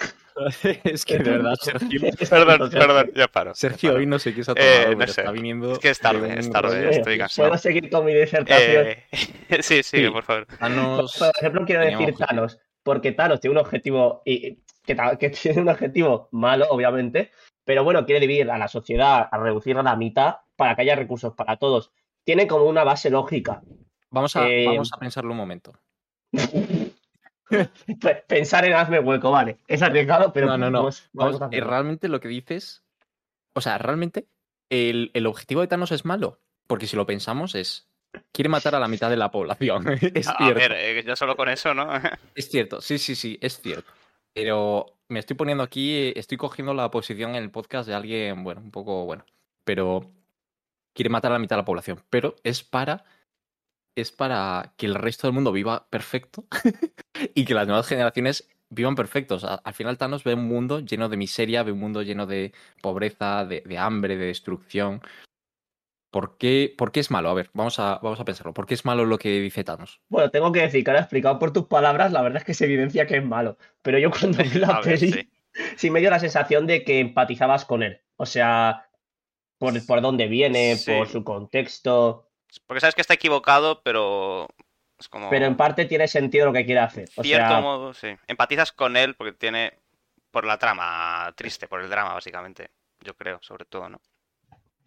[0.84, 1.98] Es que de verdad, Sergio.
[2.28, 3.54] Perdón, perdón, ya paro.
[3.54, 5.20] Sergio ya hoy no sé qué se ha Eh, tomado, no pero sé.
[5.22, 5.72] está viniendo.
[5.72, 7.48] Es que es tarde, de es tarde, estoy cansado.
[7.48, 8.86] ¿Puedo seguir con mi disertación?
[8.86, 9.06] Eh,
[9.62, 10.10] sí, sí, Sí.
[10.10, 10.44] por favor.
[10.58, 12.14] Thanos Por ejemplo, quiero decir.
[12.18, 14.94] Thanos, porque Thanos tiene un objetivo y, que,
[15.42, 17.32] tiene un objetivo malo, obviamente,
[17.64, 20.94] pero bueno, quiere dividir a la sociedad, a reducirla a la mitad para que haya
[20.94, 21.90] recursos para todos.
[22.24, 23.60] Tiene como una base lógica.
[24.10, 25.72] Vamos a, Eh, vamos a pensarlo un momento.
[27.48, 29.58] Pe- Pensar en hazme hueco, vale.
[29.66, 30.78] Es arriesgado, pero no, no, no.
[30.78, 32.84] vamos- vamos Vamos, a eh, realmente lo que dices.
[33.54, 34.28] O sea, realmente
[34.70, 36.38] el, el objetivo de Thanos es malo.
[36.68, 37.88] Porque si lo pensamos es.
[38.32, 39.86] Quiere matar a la mitad de la población.
[40.14, 40.54] es A, a cierto.
[40.54, 41.88] ver, eh, ya solo con eso, ¿no?
[42.34, 43.90] Es cierto, sí, sí, sí, es cierto.
[44.34, 48.60] Pero me estoy poniendo aquí, estoy cogiendo la posición en el podcast de alguien, bueno,
[48.60, 49.24] un poco, bueno,
[49.64, 50.10] pero
[50.94, 52.02] quiere matar a la mitad de la población.
[52.10, 53.04] Pero es para,
[53.96, 56.44] es para que el resto del mundo viva perfecto
[57.34, 59.44] y que las nuevas generaciones vivan perfectos.
[59.44, 62.52] Al final Thanos ve un mundo lleno de miseria, ve un mundo lleno de
[62.82, 65.00] pobreza, de, de hambre, de destrucción.
[66.16, 67.28] ¿Por qué, ¿Por qué es malo?
[67.28, 68.54] A ver, vamos a, vamos a pensarlo.
[68.54, 70.00] ¿Por qué es malo lo que dice Thanos?
[70.08, 72.64] Bueno, tengo que decir que ahora explicado por tus palabras, la verdad es que se
[72.64, 73.58] evidencia que es malo.
[73.82, 75.30] Pero yo cuando vi la A ver, peli, sí.
[75.76, 78.00] sí me dio la sensación de que empatizabas con él.
[78.16, 78.88] O sea,
[79.58, 80.90] por, por dónde viene, Sí.
[80.90, 82.30] por su contexto.
[82.66, 84.48] Porque sabes que está equivocado, pero
[84.98, 85.28] es como...
[85.28, 87.10] Pero en parte tiene sentido lo que quiere hacer.
[87.16, 88.16] O cierto sea, modo, sí.
[88.26, 89.74] Empatizas con él porque tiene...
[90.30, 92.70] Por la trama triste, por el drama, básicamente.
[93.02, 94.00] Yo creo, sobre todo, ¿no?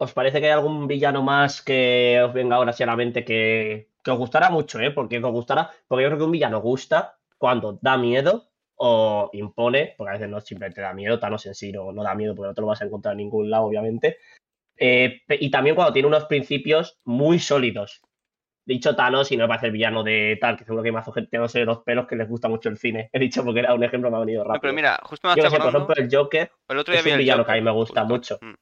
[0.02, 3.24] ¿Os parece que hay algún villano más que os venga ahora sí a la mente
[3.24, 4.92] que, que os gustará mucho, eh?
[4.92, 9.30] Porque que os gustará, porque yo creo que un villano gusta cuando da miedo o
[9.34, 12.16] impone, porque a veces no siempre te da miedo, Thanos en sí no, no da
[12.16, 14.18] miedo porque no te lo vas a encontrar en ningún lado, obviamente.
[14.78, 18.02] Eh, y también cuando tiene unos principios muy sólidos.
[18.66, 21.06] Dicho Thanos, y no me parece el villano de tal, que seguro que hay más
[21.14, 23.10] gente, no sé, los pelos que les gusta mucho el cine.
[23.14, 24.62] He dicho porque era un ejemplo, me ha venido No, rápido.
[24.62, 27.12] pero mira, justo me Yo sé, por ejemplo, el Joker, El otro día es un
[27.14, 28.14] el villano que a mí me gusta justo.
[28.16, 28.38] mucho.
[28.42, 28.54] Mm.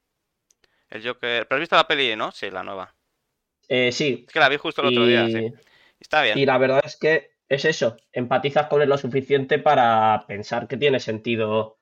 [0.90, 1.46] El Joker...
[1.46, 2.32] ¿Pero has visto la peli, no?
[2.32, 2.94] Sí, la nueva.
[3.68, 5.52] eh, sí, Es que la vi justo el otro día, sí.
[6.00, 6.38] Está bien.
[6.38, 10.76] Y la verdad es que es eso, empatizas con él lo suficiente para pensar que
[10.76, 11.78] tiene sentido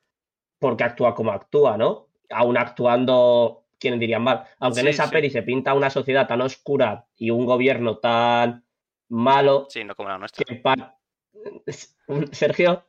[0.59, 2.09] porque actúa como actúa, ¿no?
[2.31, 4.45] Aún actuando, ¿quiénes dirían mal?
[4.59, 5.11] Aunque en esa sí.
[5.11, 8.65] peli se pinta una sociedad tan oscura y un gobierno tan
[9.09, 10.45] malo Sí, no como la nuestra.
[10.45, 10.63] que
[12.33, 12.85] Sergio,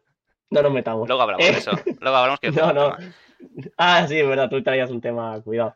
[0.49, 1.07] no nos metamos.
[1.07, 1.71] Luego hablamos Eh, de eso.
[1.99, 2.95] Luego hablamos que No, no.
[3.77, 5.75] Ah, sí, es verdad, tú traías un tema, cuidado.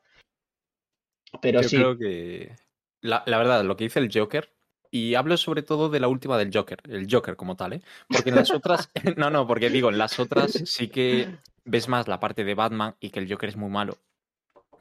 [1.41, 2.55] Pero Yo sí, creo que.
[3.01, 4.51] La, la verdad, lo que dice el Joker.
[4.93, 7.81] Y hablo sobre todo de la última del Joker, el Joker como tal, ¿eh?
[8.09, 8.89] Porque en las otras.
[9.17, 11.27] No, no, porque digo, en las otras sí que
[11.65, 13.97] ves más la parte de Batman y que el Joker es muy malo.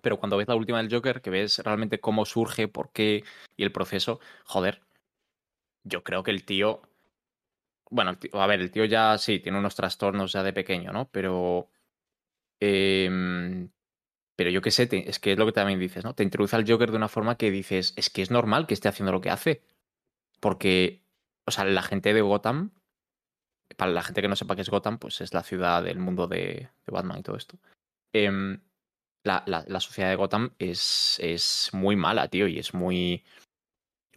[0.03, 3.23] Pero cuando ves la última del Joker, que ves realmente cómo surge, por qué
[3.57, 4.81] y el proceso, joder.
[5.85, 6.83] Yo creo que el tío.
[7.91, 10.93] Bueno, el tío- a ver, el tío ya sí, tiene unos trastornos ya de pequeño,
[10.93, 11.09] ¿no?
[11.11, 11.69] Pero.
[12.61, 13.71] em,
[14.41, 16.15] pero yo qué sé, te- es que es lo que también dices, ¿no?
[16.15, 18.89] Te introduce al Joker de una forma que dices, es que es normal que esté
[18.89, 19.61] haciendo lo que hace.
[20.41, 21.03] Porque,
[21.47, 22.71] o sea, la gente de Gotham,
[23.77, 26.27] para la gente que no sepa qué es Gotham, pues es la ciudad del mundo
[26.27, 26.39] de,
[26.87, 27.59] de Batman y todo esto.
[28.15, 28.63] Em,
[29.23, 33.23] la, la- la sociedad de Gotham es, es muy mala, tío, y es muy,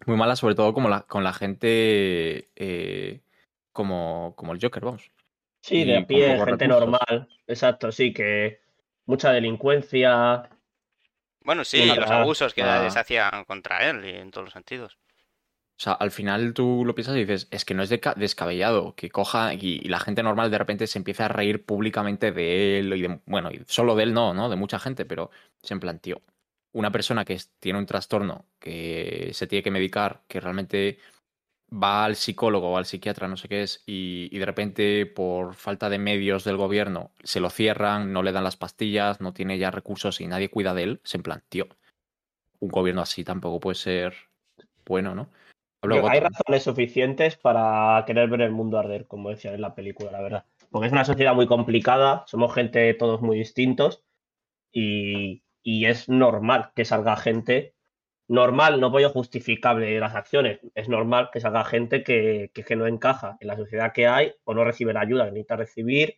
[0.06, 3.20] muy mala, sobre todo como la, con la gente eh,
[3.74, 5.12] como, como el Joker, vamos.
[5.62, 6.80] sí, de a pie, gente recursos.
[6.80, 8.63] normal, exacto, sí, que
[9.06, 10.50] mucha delincuencia,
[11.42, 14.54] Bueno, sí, los verdad, abusos que la- se hacían contra él y en todos los
[14.54, 14.98] sentidos.
[15.80, 19.10] O sea, al final tú lo piensas y dices, es que no es descabellado que
[19.10, 22.94] coja y, y la gente normal de repente se empiece a reír públicamente de él
[22.94, 24.50] y de, bueno, y solo de él no, ¿no?
[24.50, 26.22] De mucha gente, pero se en plan, tío,
[26.72, 31.00] una persona que tiene un trastorno, que se tiene que medicar, que realmente
[31.74, 35.56] va al psicólogo o al psiquiatra, no sé qué es, y, y de repente por
[35.56, 39.58] falta de medios del gobierno se lo cierran, no le dan las pastillas, no tiene
[39.58, 41.68] ya recursos y nadie cuida de él, es en plan, tío,
[42.60, 44.14] un gobierno así tampoco puede ser
[44.86, 45.30] bueno, ¿no?
[46.10, 50.22] Hay razones suficientes para querer ver el mundo arder, como decía en la película, la
[50.22, 50.46] verdad.
[50.72, 54.02] Porque es una sociedad muy complicada, somos gente todos muy distintos
[54.72, 57.73] y, y es normal que salga gente.
[58.34, 62.76] Normal, no voy a justificable las acciones, es normal que salga gente que, que, que
[62.76, 66.18] no encaja en la sociedad que hay o no recibe la ayuda que necesita recibir.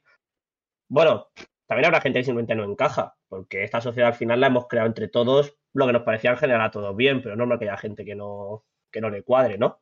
[0.87, 1.27] Bueno,
[1.65, 4.87] también habrá gente que simplemente no encaja, porque esta sociedad al final la hemos creado
[4.87, 7.59] entre todos lo que nos parecía en general a todos bien, pero no es normal
[7.59, 9.81] que haya gente que no, que no le cuadre, ¿no?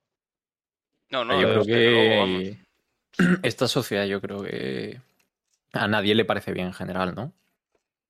[1.12, 2.58] No, no, yo creo que
[3.44, 5.00] esta sociedad yo creo que
[5.72, 7.32] a nadie le parece bien en general, ¿no?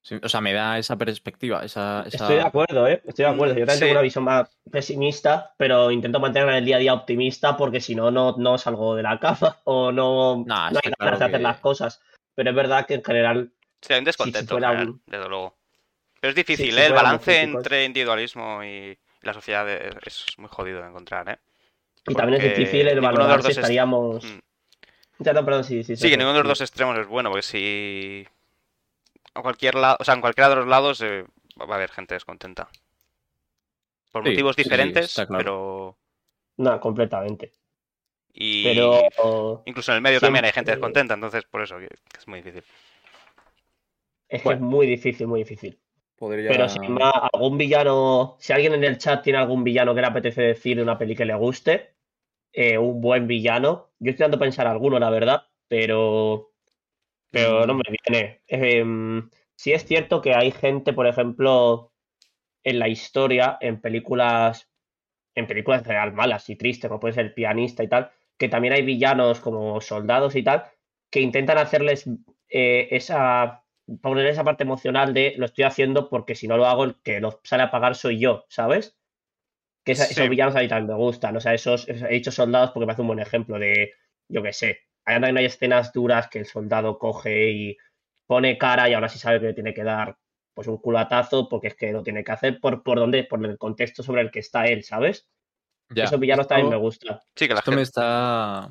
[0.06, 2.04] Sí, o sea, me da esa perspectiva, esa...
[2.06, 3.02] esa- Estoy de acuerdo, ¿eh?
[3.06, 3.54] Estoy de acuerdo.
[3.54, 3.80] Yo también Sí.
[3.80, 7.80] tengo una visión más pesimista, pero intento mantenerme en el día a día optimista porque
[7.80, 11.18] si no, no, no salgo de la cama o no, Nah, no hay ganas claro
[11.20, 12.02] de hacer que- las cosas.
[12.36, 15.30] Pero es verdad que en general Sí, hay un descontento, en fuera general, un- desde
[15.30, 15.56] luego.
[16.20, 16.86] Pero es difícil, si ¿eh?
[16.88, 21.38] El balance entre individualismo y la sociedad es es muy jodido de encontrar, ¿eh?
[22.08, 24.26] Y también es difícil el ninguno de los valorar dos si es- estaríamos.
[24.26, 24.40] Mm.
[25.20, 25.96] Ya no, perdón, sí, sí.
[25.96, 28.28] Sí, que ninguno de los dos extremos es bueno, porque si
[29.36, 31.26] a cualquier lado, o sea, en cualquiera de los lados eh,
[31.60, 32.70] va a haber gente descontenta.
[34.12, 35.38] Por Sí, motivos sí, diferentes, claro.
[35.38, 35.98] pero
[36.58, 37.54] No, completamente.
[38.34, 42.28] y Pero incluso en el medio también hay gente descontenta, entonces por eso que, es
[42.28, 42.64] muy difícil.
[44.28, 44.60] es que Bueno.
[44.66, 45.80] es muy difícil, muy difícil.
[46.18, 48.38] Podría- Pero sin más, algún villano.
[48.40, 51.16] Si alguien en el chat tiene algún villano que le apetece decir de una peli
[51.16, 51.96] que le guste,
[52.54, 53.92] eh, un buen villano.
[54.00, 56.53] Yo estoy dando a pensar alguno, la verdad, pero.
[57.34, 58.42] Pero no me viene.
[58.48, 61.92] Em, sí es cierto que hay gente, por ejemplo,
[62.64, 64.70] en la historia, en películas.
[65.36, 68.50] En películas en general malas y tristes, como puede ser el pianista y tal, que
[68.50, 70.64] también hay villanos como soldados y tal,
[71.12, 72.08] que intentan hacerles
[72.50, 73.64] eh, esa
[74.02, 77.20] poner esa parte emocional de lo estoy haciendo porque si no lo hago, el que
[77.20, 78.98] lo sale a pagar soy yo, ¿sabes?
[79.86, 80.14] Que esa- Sí.
[80.14, 81.36] esos villanos a mí también me gustan.
[81.38, 83.94] O sea, esos- he dicho soldados porque me hace un buen ejemplo de,
[84.30, 87.78] yo qué sé, hay, también hay escenas duras que el soldado coge y
[88.28, 90.18] pone cara y aún así sabe que le tiene que dar
[90.54, 93.58] pues un culatazo porque es que lo tiene que hacer por, por donde, por el
[93.58, 95.28] contexto sobre el que está él, ¿sabes?
[95.90, 97.20] Ya, Esos villanos también me gustan.
[97.36, 97.90] Sí, que la Esto me gente...
[97.90, 98.70] está,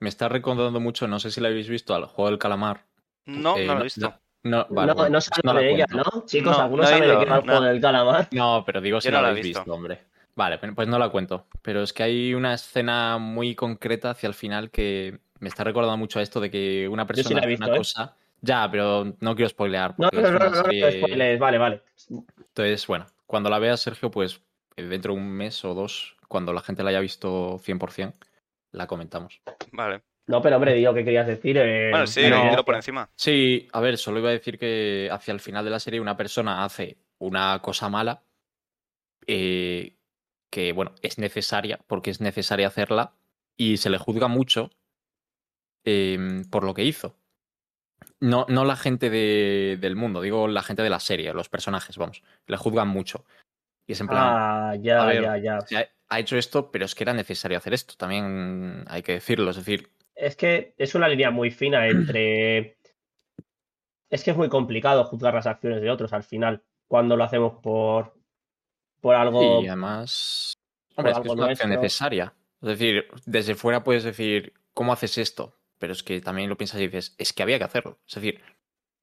[0.00, 2.86] me está recordando mucho, no sé si lo habéis visto, al juego del calamar.
[3.26, 4.14] No, Eh, no lo he visto.
[4.44, 6.10] No, vale, no, bueno, no sabe no la de ella, cuento.
[6.14, 6.26] ¿no?
[6.26, 7.66] Chicos, No, algunos no saben de qué va el juego no.
[7.66, 8.28] del calamar.
[8.32, 9.60] No, pero digo si no no lo la habéis visto.
[9.60, 10.00] visto, hombre.
[10.36, 11.46] Vale, pero- pues no la cuento.
[11.62, 15.96] Pero es que hay una escena muy concreta hacia el final que me está recordando
[15.96, 17.78] mucho a esto de que una sí persona la he hace visto, una ¿eh?
[17.78, 18.16] cosa.
[18.40, 19.94] Ya, pero no quiero spoilear.
[19.98, 21.82] No, no, no, no, no, no, serie- spoilers, vale, vale.
[22.10, 24.40] Entonces, bueno, cuando la veas, Sergio, pues
[24.76, 28.14] eh, dentro de un mes o dos, cuando la gente la haya visto 100%,
[28.72, 29.40] la comentamos.
[29.72, 30.02] Vale.
[30.26, 31.56] No, pero hombre, digo que querías decir.
[31.58, 32.22] eh, Bueno, sí,
[32.64, 33.08] por encima.
[33.14, 36.16] Sí, a ver, solo iba a decir que hacia el final de la serie una
[36.16, 38.22] persona hace una cosa mala
[39.26, 39.96] eh,
[40.54, 43.12] que, bueno, es necesaria, porque es necesaria hacerla,
[43.56, 44.70] y se le juzga mucho
[45.84, 47.16] eh, por lo que hizo.
[48.20, 51.96] No, no la gente de- del mundo, digo la gente de la serie, los personajes,
[51.98, 52.22] vamos.
[52.46, 53.24] Le juzgan mucho.
[53.86, 55.58] Y es en plan, Ah, ya, ver, ya, ya.
[56.08, 59.50] ha hecho esto, pero es que era necesario hacer esto, también hay que decirlo.
[59.50, 62.78] Es decir, Es que es una línea muy fina entre.
[64.10, 67.54] Es que es muy complicado juzgar las acciones de otros al final, cuando lo hacemos
[67.60, 68.14] por,
[69.04, 69.60] por algo.
[69.60, 70.56] Y además,
[70.96, 72.32] hombre, es que es una acción necesaria.
[72.62, 75.58] Es decir, desde fuera puedes decir, ¿cómo haces esto?
[75.78, 77.98] Pero es que también lo piensas y dices, es que había que hacerlo.
[78.08, 78.40] Es decir,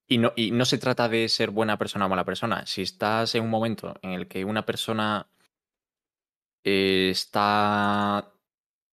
[0.08, 2.66] y no, y no se trata de ser buena persona o mala persona.
[2.66, 5.28] Si estás en un momento en el que una persona
[6.64, 8.34] eh, está,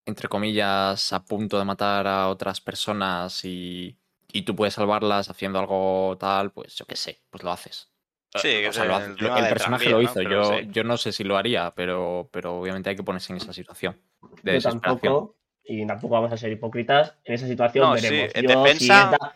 [0.04, 3.96] entre comillas, a punto de matar a otras personas y,
[4.30, 7.87] y tú puedes salvarlas haciendo algo tal, pues yo qué sé, pues lo haces.
[8.34, 10.02] Sí, Eh, que o sea, el el personaje lo ¿no?
[10.02, 10.22] hizo.
[10.22, 10.68] Yo, sí.
[10.70, 13.98] yo no sé si lo haría, pero, pero obviamente hay que ponerse en esa situación
[14.42, 17.14] de Yo tampoco, y tampoco vamos a ser hipócritas.
[17.24, 18.34] En esa situación No, sí, veremos.
[18.34, 19.34] en Yo, si defensa- da-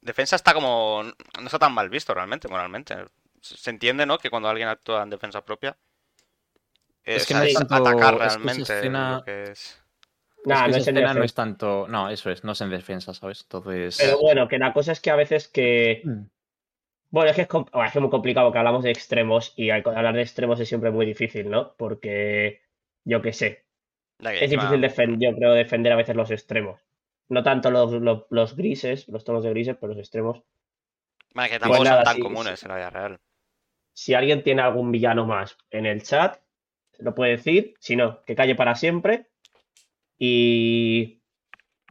[0.00, 1.04] Defensa está como...
[1.04, 2.96] No está tan mal visto realmente, moralmente.
[3.40, 4.18] Se entiende, ¿no?
[4.18, 5.76] Que cuando alguien actúa en defensa propia...
[7.04, 9.82] Es Es, que no es atacar tanto- es que esa realmente escena- lo que es...
[10.44, 11.24] Nah, es que no es en no defensa.
[11.24, 11.86] es tanto.
[11.88, 13.42] No, eso es, no es en defensa, ¿sabes?
[13.42, 13.96] Entonces.
[14.00, 16.02] Pero bueno, que la cosa es que a veces que.
[16.04, 16.22] Mm.
[17.12, 19.70] Bueno, es que es, bueno, es que es muy complicado que hablamos de extremos y
[19.70, 21.74] al- hablar de extremos es siempre muy difícil, ¿no?
[21.76, 22.62] Porque,
[23.04, 23.64] yo qué sé,
[24.38, 26.80] es difícil defender, yo creo, defender a veces los extremos.
[27.28, 30.42] No tanto los, los, los grises, los tonos de grises, pero los extremos.
[31.34, 33.20] Vale, que tampoco Pues son nada, tan sí, comunes en la vida real.
[33.94, 36.38] Si alguien tiene algún villano más en el chat,
[36.98, 37.74] lo puede decir.
[37.80, 39.28] Si no, que calle para siempre.
[40.18, 41.22] Y.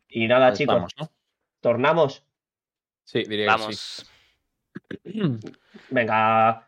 [0.09, 1.09] Y nada, Pues chicos, vamos, ¿no?
[1.61, 2.25] tornamos.
[3.03, 3.67] Sí, diría Vamos.
[3.67, 4.10] que sí.
[5.89, 6.67] Venga.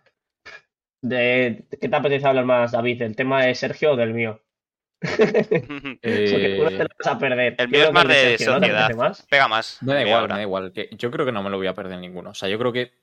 [1.01, 2.99] De, ¿Qué te apetece hablar más, David?
[2.99, 4.41] ¿Del tema de Sergio o del mío?
[6.01, 7.55] Eh, tú no te lo vas a perder.
[7.57, 8.59] el mío creo es más de Sergio, ¿no?
[8.61, 8.95] ¿Te sociedad.
[8.95, 9.27] más?
[9.29, 9.77] Pega más.
[9.81, 10.35] me da igual, hora.
[10.35, 10.71] me da igual.
[10.71, 12.29] que yo creo que no me lo voy a perder ninguno.
[12.29, 12.93] O sea, yo creo que.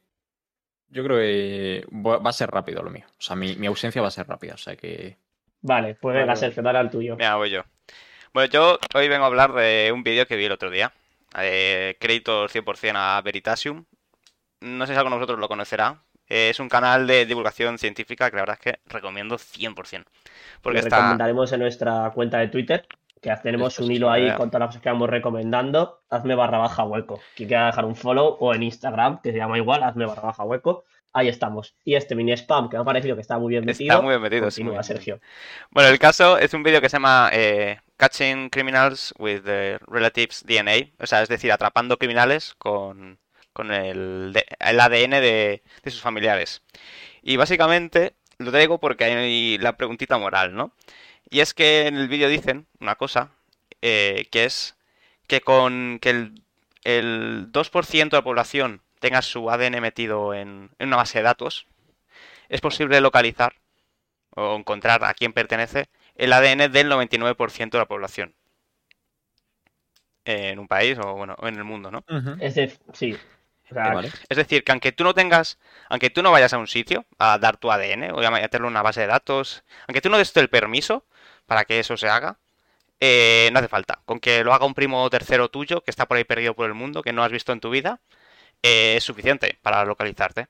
[0.88, 3.04] Yo creo que va a ser rápido lo mío.
[3.06, 4.54] O sea, mi, mi ausencia va a ser rápida.
[4.54, 5.18] O sea que.
[5.60, 6.40] Vale, pues venga, Vale.
[6.40, 7.16] Sergio, dale al tuyo.
[7.16, 7.62] Mira, voy yo.
[8.32, 10.92] Bueno, yo hoy vengo a hablar de un vídeo que vi el otro día.
[11.38, 13.84] Eh, créditos 100% a Veritasium.
[14.60, 16.02] No sé si alguno de vosotros lo conocerá.
[16.28, 20.04] Eh, es un canal de divulgación científica que la verdad es que recomiendo 100%.
[20.62, 20.96] Porque Lo está...
[20.96, 22.86] recomendaremos en nuestra cuenta de Twitter,
[23.20, 26.02] que tenemos Esto un hilo ahí con todas las cosas que vamos recomendando.
[26.08, 27.20] Hazme barra baja hueco.
[27.34, 30.44] Quien quiera dejar un follow o en Instagram, que se llama igual, hazme barra baja
[30.44, 30.84] hueco.
[31.12, 31.74] Ahí estamos.
[31.84, 33.92] Y este mini spam, que me ha parecido que está muy bien metido.
[33.92, 34.50] Está muy bien metido.
[34.50, 34.64] sí.
[34.82, 35.20] Sergio.
[35.70, 40.44] Bueno, el caso es un vídeo que se llama eh, Catching Criminals with the Relatives
[40.46, 40.92] DNA.
[41.00, 43.18] O sea, es decir, atrapando criminales con,
[43.52, 46.62] con el, de- el ADN de, de sus familiares.
[47.22, 50.72] Y básicamente lo traigo porque hay la preguntita moral, ¿no?
[51.30, 53.32] Y es que en el vídeo dicen una cosa,
[53.82, 54.76] eh, que es
[55.28, 56.42] que con que el,
[56.84, 61.66] el 2% de la población tenga su ADN metido en, en una base de datos,
[62.50, 63.54] es posible localizar
[64.36, 68.34] o encontrar a quién pertenece el ADN del 99% de la población.
[70.24, 72.04] En un país o bueno, o en el mundo, ¿no?
[72.38, 73.16] Es de, sí.
[73.70, 74.10] Vale.
[74.28, 77.38] Es decir, que aunque tú no tengas, aunque tú no vayas a un sitio a
[77.38, 80.36] dar tu ADN o a meterlo en una base de datos, aunque tú no des
[80.36, 81.04] el permiso
[81.46, 82.38] para que eso se haga,
[83.00, 84.00] eh, no hace falta.
[84.04, 86.74] Con que lo haga un primo tercero tuyo que está por ahí perdido por el
[86.74, 88.00] mundo, que no has visto en tu vida,
[88.62, 90.48] eh, es suficiente para localizarte.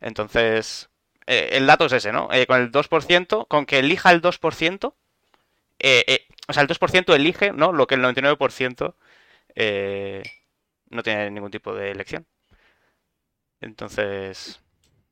[0.00, 0.90] Entonces,
[1.26, 2.28] eh, el dato es ese, ¿no?
[2.32, 4.94] Eh, con el 2%, con que elija el 2%,
[5.78, 7.72] eh, eh, o sea, el 2% elige, ¿no?
[7.72, 8.94] Lo que el 99%
[9.54, 10.22] eh,
[10.90, 12.26] no tiene ningún tipo de elección.
[13.60, 14.60] Entonces,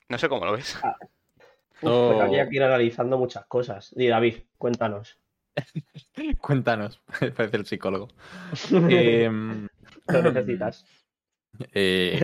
[0.08, 0.78] no sé cómo lo ves.
[1.80, 2.20] uf, pues Oh.
[2.20, 3.94] habría que ir analizando muchas cosas.
[3.94, 5.18] Di, David, cuéntanos.
[6.40, 7.00] Cuéntanos,
[7.36, 8.08] parece el psicólogo.
[8.88, 9.68] Em,
[10.08, 10.84] Lo necesitas.
[11.72, 12.20] eh.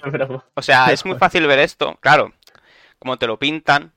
[0.54, 2.32] O sea, es muy fácil ver esto, claro,
[2.98, 3.92] como te lo pintan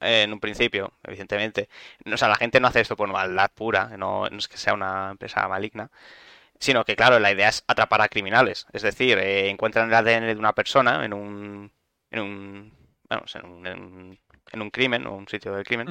[0.00, 1.68] eh, en un principio, evidentemente.
[2.12, 4.74] O sea, la gente no hace esto por maldad pura, no, no es que sea
[4.74, 5.90] una empresa maligna,
[6.58, 8.66] sino que, claro, la idea es atrapar a criminales.
[8.72, 11.72] Es decir, eh, encuentran el ADN de una persona en un,
[12.10, 12.72] en un,
[13.08, 14.18] vamos, en un, en-
[14.52, 15.88] en un crimen o un sitio del crimen.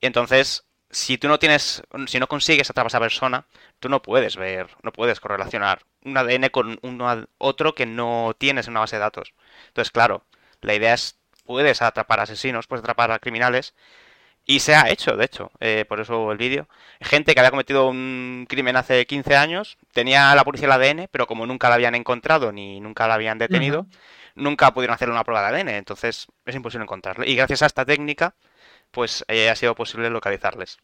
[0.00, 3.46] Y entonces, si tú no tienes, si no consigues atrapar a esa persona,
[3.78, 8.34] tú no puedes ver, no puedes correlacionar un ADN con uno a- otro que no
[8.38, 9.34] tienes en una base de datos.
[9.68, 10.24] Entonces, claro,
[10.62, 13.74] la idea es, puedes atrapar asesinos, puedes atrapar a criminales,
[14.50, 16.66] y se ha hecho, de hecho, eh, por eso el vídeo.
[17.00, 21.28] Gente que había cometido un crimen hace 15 años, tenía la policía el ADN, pero
[21.28, 23.86] como nunca la habían encontrado ni nunca la habían detenido,
[24.34, 27.28] nunca pudieron hacer una prueba de ADN, entonces es imposible encontrarle.
[27.28, 28.34] Y gracias a esta técnica,
[28.90, 30.78] pues eh, ha sido posible localizarles.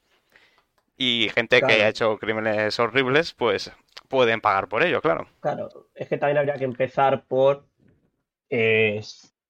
[0.96, 3.72] Y gente que ha hecho crímenes horribles, pues
[4.09, 5.26] pueden pagar por ello, claro.
[5.40, 7.66] Claro, es que también habría que empezar por
[8.48, 9.00] eh,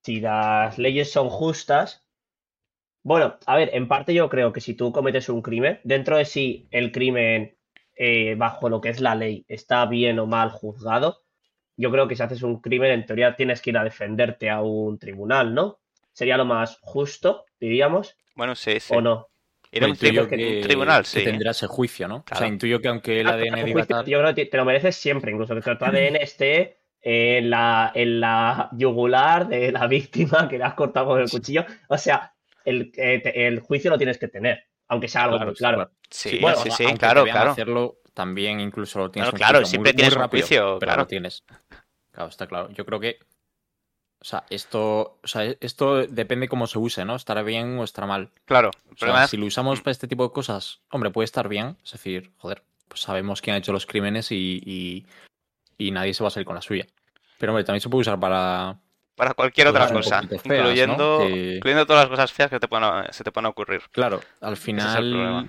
[0.00, 2.05] si las leyes son justas.
[3.06, 6.24] Bueno, a ver, en parte yo creo que si tú cometes un crimen, dentro de
[6.24, 7.56] si el crimen
[7.94, 11.22] eh, bajo lo que es la ley está bien o mal juzgado,
[11.76, 14.60] yo creo que si haces un crimen, en teoría tienes que ir a defenderte a
[14.60, 15.78] un tribunal, ¿no?
[16.12, 18.94] Sería lo más justo, diríamos, Bueno, sí, sí.
[18.96, 19.28] o no.
[19.70, 21.24] Ir a un, Intuyo tribu- que- un tribunal, que sí.
[21.24, 22.16] tendrá ese juicio, ¿no?
[22.16, 24.06] O sea, intuyo que aunque el Ah, ADN pero diga juicio, tal.
[24.06, 28.20] Yo creo que te lo mereces siempre, incluso que tu ADN esté en la, en
[28.20, 31.64] la yugular de la víctima que le has cortado con el cuchillo.
[31.88, 32.32] O sea,
[32.66, 35.90] el, eh, te- el juicio lo tienes que tener, aunque sea algo Claro, muy claro.
[36.10, 37.52] Sí, bueno, sí, sí, claro, claro.
[37.52, 41.02] hacerlo, también incluso lo tienes Claro, claro, siempre muy- tienes un juicio, pero claro.
[41.02, 41.44] lo tienes.
[42.12, 42.70] Claro, está claro.
[42.70, 43.18] Yo creo que.
[44.18, 47.14] O sea, esto, o sea, esto depende cómo se use, ¿no?
[47.16, 48.30] Estará bien o estará mal.
[48.46, 48.70] Claro.
[48.86, 51.26] El O sea, problema es- si lo usamos para este tipo de cosas, hombre, puede
[51.26, 51.76] estar bien.
[51.84, 55.06] Es decir, joder, pues sabemos quién ha hecho los crímenes y, y,
[55.76, 56.86] y nadie se va a salir con la suya.
[57.38, 58.80] Pero, hombre, también se puede usar para.
[59.16, 63.24] Para cualquier otra cosa, incluyendo, Que- incluyendo todas las cosas feas que te puedan, se
[63.24, 63.82] te puedan ocurrir.
[63.92, 65.48] Claro, al es final,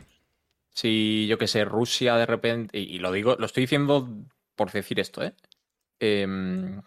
[0.72, 4.08] si yo que sé, Rusia de repente, y, y lo digo, lo estoy diciendo
[4.56, 5.34] por decir esto, ¿eh?
[6.00, 6.82] Em,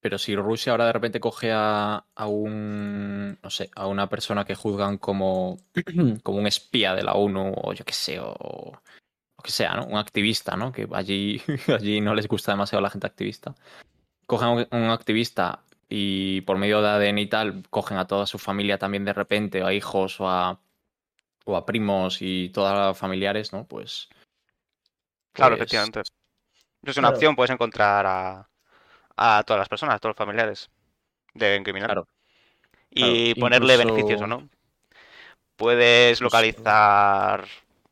[0.00, 4.44] pero si Rusia ahora de repente coge a, a un, no sé, a una persona
[4.44, 5.56] que juzgan como,
[6.22, 8.34] como un espía de la ONU o yo que sé, o
[8.72, 9.86] lo que sea, ¿no?
[9.86, 10.72] Un activista, ¿no?
[10.72, 13.54] Que allí, allí no les gusta demasiado la gente activista.
[14.26, 18.26] Cogen a un, un activista y por medio de ADN y tal, cogen a toda
[18.26, 20.60] su familia también de repente, o a hijos o a,
[21.44, 23.64] o a primos y todas las familiares, ¿no?
[23.66, 24.08] Pues.
[25.32, 26.00] Claro, pues, efectivamente.
[26.84, 27.16] Es una Claro.
[27.16, 28.48] opción, puedes encontrar a,
[29.16, 30.70] a todas las personas, a todos los familiares
[31.34, 31.86] de un criminal.
[31.88, 32.08] Claro.
[32.90, 34.48] Y Claro, ponerle incluso- beneficios o no.
[35.56, 37.46] Puedes Incluso- localizar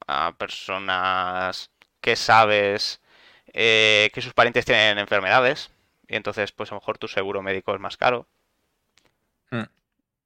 [0.07, 1.71] a personas
[2.01, 3.01] que sabes
[3.53, 5.71] eh, que sus parientes tienen enfermedades.
[6.09, 8.29] Y entonces, pues a lo mejor tu seguro médico es más caro.
[9.53, 9.63] Mm.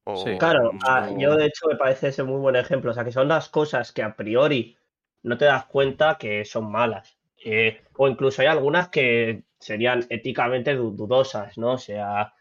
[0.05, 0.37] O- Sí.
[0.39, 2.91] Claro, ah, yo de hecho me parece ese muy buen ejemplo.
[2.91, 4.77] O sea, que son las cosas que a priori
[5.23, 7.17] no te das cuenta que son malas.
[7.45, 11.73] Eh, o incluso hay algunas que serían éticamente du- dudosas, ¿no?
[11.73, 12.33] O sea,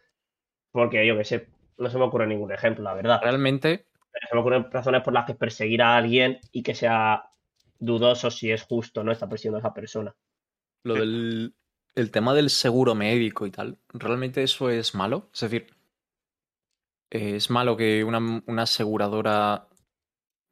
[0.72, 3.20] Porque yo qué sé, no se me ocurre ningún ejemplo, la verdad.
[3.22, 7.24] Realmente, Pero se me ocurren razones por las que perseguir a alguien y que sea
[7.78, 9.12] dudoso si es justo, ¿no?
[9.12, 10.14] Está persiguiendo a esa persona.
[10.84, 11.54] lo del
[11.94, 15.28] el tema del seguro médico y tal, ¿realmente eso es malo?
[15.34, 15.66] Es decir,
[17.10, 19.68] ¿es malo que una, una aseguradora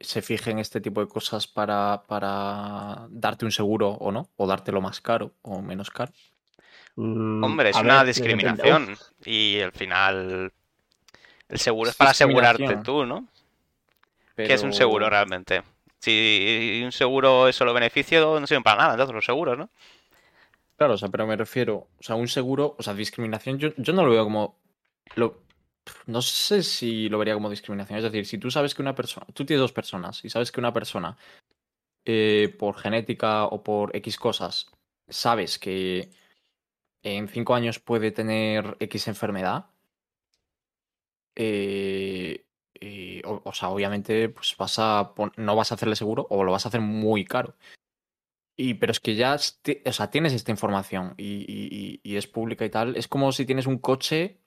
[0.01, 4.31] se fije en este tipo de cosas para, para darte un seguro o no?
[4.37, 6.13] ¿O dártelo más caro o menos caro?
[6.97, 8.97] Mm, Hombre, es a una ver, discriminación.
[9.25, 10.53] Y al final.
[11.49, 13.27] El seguro es Es para asegurarte tú, ¿no?
[14.37, 15.63] ¿Qué es un seguro realmente?
[16.01, 19.71] Si un seguro es solo beneficio, no sirven para nada, entonces los seguros, ¿no?
[20.79, 23.93] Claro, o sea, pero me refiero, o sea, un seguro, o sea, discriminación, yo, yo
[23.93, 24.57] no lo veo como.
[25.17, 25.43] Lo,
[26.07, 27.99] no sé si lo vería como discriminación.
[27.99, 30.61] Es decir, si tú sabes que una persona, tú tienes dos personas y sabes que
[30.61, 31.17] una persona,
[32.07, 34.69] eh, por genética o por X cosas,
[35.09, 36.11] sabes que
[37.03, 39.67] en cinco años puede tener X enfermedad,
[41.37, 42.45] eh,
[42.81, 46.53] eh, o, o sea, obviamente, pues vas a no vas a hacerle seguro o lo
[46.53, 47.55] vas a hacer muy caro.
[48.61, 52.65] Y, pero es que ya o sea, tienes esta información y, y- y- es pública
[52.65, 52.97] y tal.
[52.97, 54.41] Es como si tienes un coche.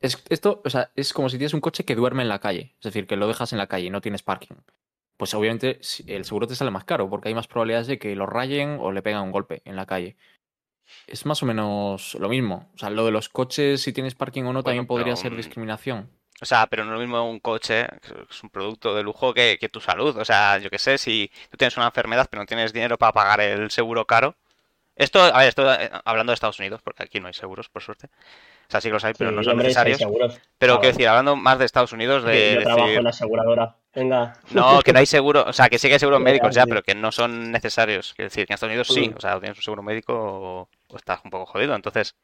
[0.00, 2.74] Es, esto, o sea, es como si tienes un coche que duerme en la calle.
[2.76, 4.56] Es decir, que lo dejas en la calle y no tienes parking.
[5.16, 8.26] Pues obviamente el seguro te sale más caro porque hay más probabilidades de que lo
[8.26, 10.16] rayen o le pegan un golpe en la calle.
[11.06, 12.70] Es más o menos lo mismo.
[12.74, 15.32] O sea, lo de los coches, si tienes parking o no, también podría pero, ser
[15.32, 16.10] mm, discriminación.
[16.42, 19.32] O sea, pero no es lo mismo un coche, que es un producto de lujo,
[19.32, 20.16] que, que tu salud.
[20.16, 23.12] O sea, yo qué sé, si tú tienes una enfermedad pero no tienes dinero para
[23.12, 24.34] pagar el seguro caro.
[24.96, 27.80] Esto, a ver, esto eh, hablando de Estados Unidos, porque aquí no hay seguros, por
[27.80, 28.08] suerte.
[28.08, 30.00] O sea, sí que los hay, pero sí, no son necesarios.
[30.58, 33.76] Pero quiero decir, hablando más de Estados Unidos, de yo trabajo en la aseguradora.
[33.94, 34.32] Venga.
[34.50, 36.82] no, que no hay seguro, o sea, que sí que hay seguros médicos ya, pero
[36.82, 38.14] que no son necesarios.
[38.16, 39.16] Quiero decir, que en Estados Unidos sí, Mm.
[39.16, 41.74] o sea, o tienes un seguro médico o, o estás un poco jodido.
[41.76, 42.16] Entonces,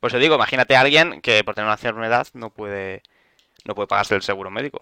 [0.00, 3.02] pues os digo, imagínate a alguien que por tener una enfermedad no puede,
[3.66, 4.80] no puede pagarse el seguro médico.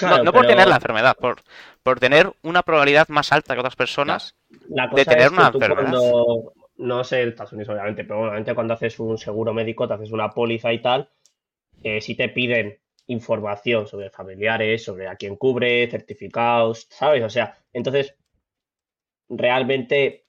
[0.00, 1.42] No, Claro, no por pero tener la enfermedad, por,
[1.82, 4.36] por tener una probabilidad más alta que otras personas.
[4.68, 5.90] La de tener es que una tú enfermedad.
[5.90, 10.10] cuando, no sé, Estados Unidos obviamente, pero obviamente cuando haces un seguro médico, te haces
[10.10, 11.10] una póliza y tal,
[11.82, 17.22] eh, si te piden información sobre familiares, sobre a quién cubre, certificados, ¿sabes?
[17.22, 18.16] O sea, entonces,
[19.28, 20.26] realmente,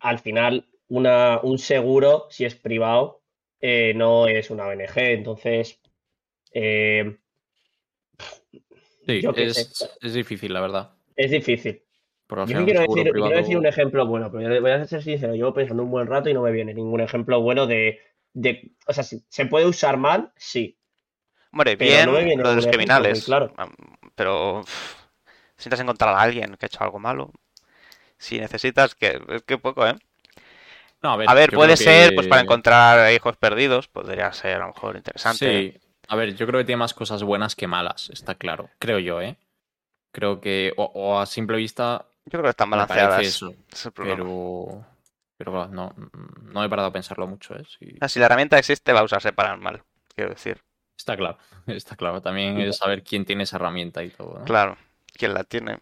[0.00, 3.22] al final, una, un seguro, si es privado,
[3.60, 5.80] eh, no es una ONG, entonces,
[6.52, 7.18] eh,
[9.06, 9.68] Sí, es,
[10.00, 10.90] es difícil, la verdad.
[11.16, 11.82] es difícil.
[12.42, 15.54] Yo quiero decir, quiero decir un ejemplo bueno, pero yo voy a ser sincero, llevo
[15.54, 18.00] pensando un buen rato y no me viene ningún ejemplo bueno de,
[18.34, 20.32] de o sea, si- ¿se puede usar mal?
[20.36, 20.78] Sí.
[21.52, 23.58] Hombre, Pero bien no me viene lo de los ejemplo criminales, claro.
[24.14, 27.32] pero si necesitas encontrar a alguien que ha hecho algo malo,
[28.18, 29.96] si necesitas, que, que poco, ¿eh?
[31.02, 34.56] No, a ver, A ver, yo puede ser, pues para encontrar hijos perdidos, podría ser
[34.56, 35.62] a lo mejor interesante.
[35.62, 38.70] Sí, a ver, yo creo que tiene más cosas buenas que malas, está claro.
[38.78, 39.36] Creo yo, ¿eh?
[40.12, 43.22] Creo que, o, o a simple vista, Yo creo que están balanceadas.
[43.26, 43.54] eso.
[43.70, 44.16] es el problema.
[44.16, 44.86] Pero,
[45.36, 45.94] pero claro, no,
[46.42, 47.62] no he parado a pensarlo mucho, ¿eh?
[47.62, 49.82] O sea, si la herramienta existe, va a usarse para el mal,
[50.14, 50.62] quiero decir.
[50.96, 52.20] está claro, está claro.
[52.22, 54.44] También es saber quién tiene esa herramienta y todo, ¿no?
[54.44, 54.76] Claro,
[55.14, 55.80] quién la tiene.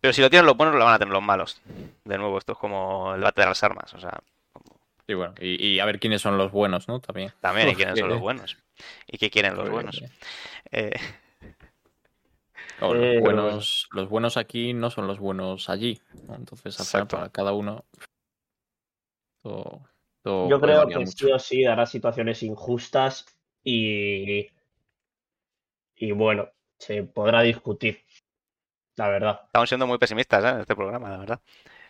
[0.00, 1.60] Pero si lo tienen los buenos, lo van a tener los malos.
[2.04, 3.92] De nuevo, esto es como el debate de las armas.
[3.94, 4.20] O sea,
[5.08, 7.00] Y bueno, y, y a ver quiénes son los buenos, ¿no?
[7.00, 7.32] También.
[7.40, 8.56] también hay quiénes son los buenos.
[9.06, 10.02] Y qué quieren los buenos.
[10.70, 10.92] Eh,
[12.80, 16.00] No, Eh, los, buenos, los buenos aquí no son los buenos allí.
[16.28, 16.34] ¿no?
[16.36, 17.16] Entonces, Exacto.
[17.16, 17.84] para cada uno.
[19.42, 19.82] Todo,
[20.22, 21.10] todo Yo creo que mucho.
[21.10, 23.26] sí o sí dará situaciones injustas
[23.64, 24.48] y,
[25.96, 26.48] y bueno,
[26.78, 28.04] se podrá discutir,
[28.96, 29.40] la verdad.
[29.46, 30.48] estamos siendo muy pesimistas ¿eh?
[30.48, 31.40] en este programa, la verdad.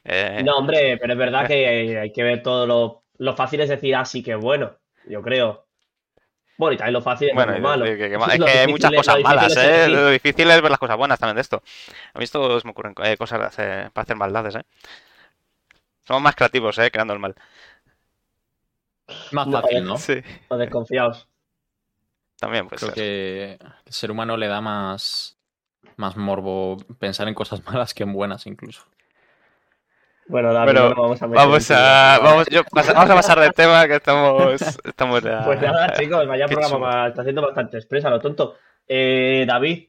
[0.05, 3.68] Eh, No, hombre, pero es verdad que hay que ver todo lo, lo fácil es
[3.68, 5.68] decir, ah, sí que bueno, yo creo.
[6.59, 7.85] Bueno, y también lo fácil es Bueno, lo malo.
[7.85, 9.89] que- que- es que hay muchas cosas malas, ¿eh?
[9.89, 11.63] Lo difícil es ver las cosas buenas también de esto.
[12.13, 14.63] A mí esto me ocurren eh, cosas de hacer- para hacer maldades, ¿eh?
[16.07, 16.91] Somos más creativos, ¿eh?
[16.91, 17.37] Creando el mal.
[19.33, 19.97] Más fácil, ¿no?
[19.97, 20.15] Sí,
[20.49, 21.29] O desconfiados.
[22.41, 22.95] también puede Creo ser.
[22.95, 25.39] que el ser humano le da más,
[25.97, 28.85] más morbo pensar en cosas malas que en buenas, incluso.
[30.29, 33.14] Bueno, David, Bueno, no vamos a meter Vamos en tu a, vamos, yo- vamos a
[33.14, 36.87] pasar de tema que estamos, estamos ya- Pues nada, chicos, vaya Qué programa, chulo.
[36.87, 38.57] más- está haciendo bastante expresa, lo tonto.
[38.87, 39.89] Eh, David,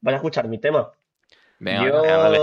[0.00, 0.90] vas a escuchar mi tema.
[1.58, 2.38] Venga, Yo venga, vale.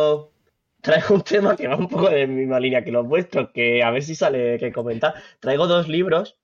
[0.81, 3.91] traigo un tema que va un poco de misma línea que los vuestros, que a
[3.91, 5.13] ver si sale que comentar.
[5.39, 6.37] Traigo dos libros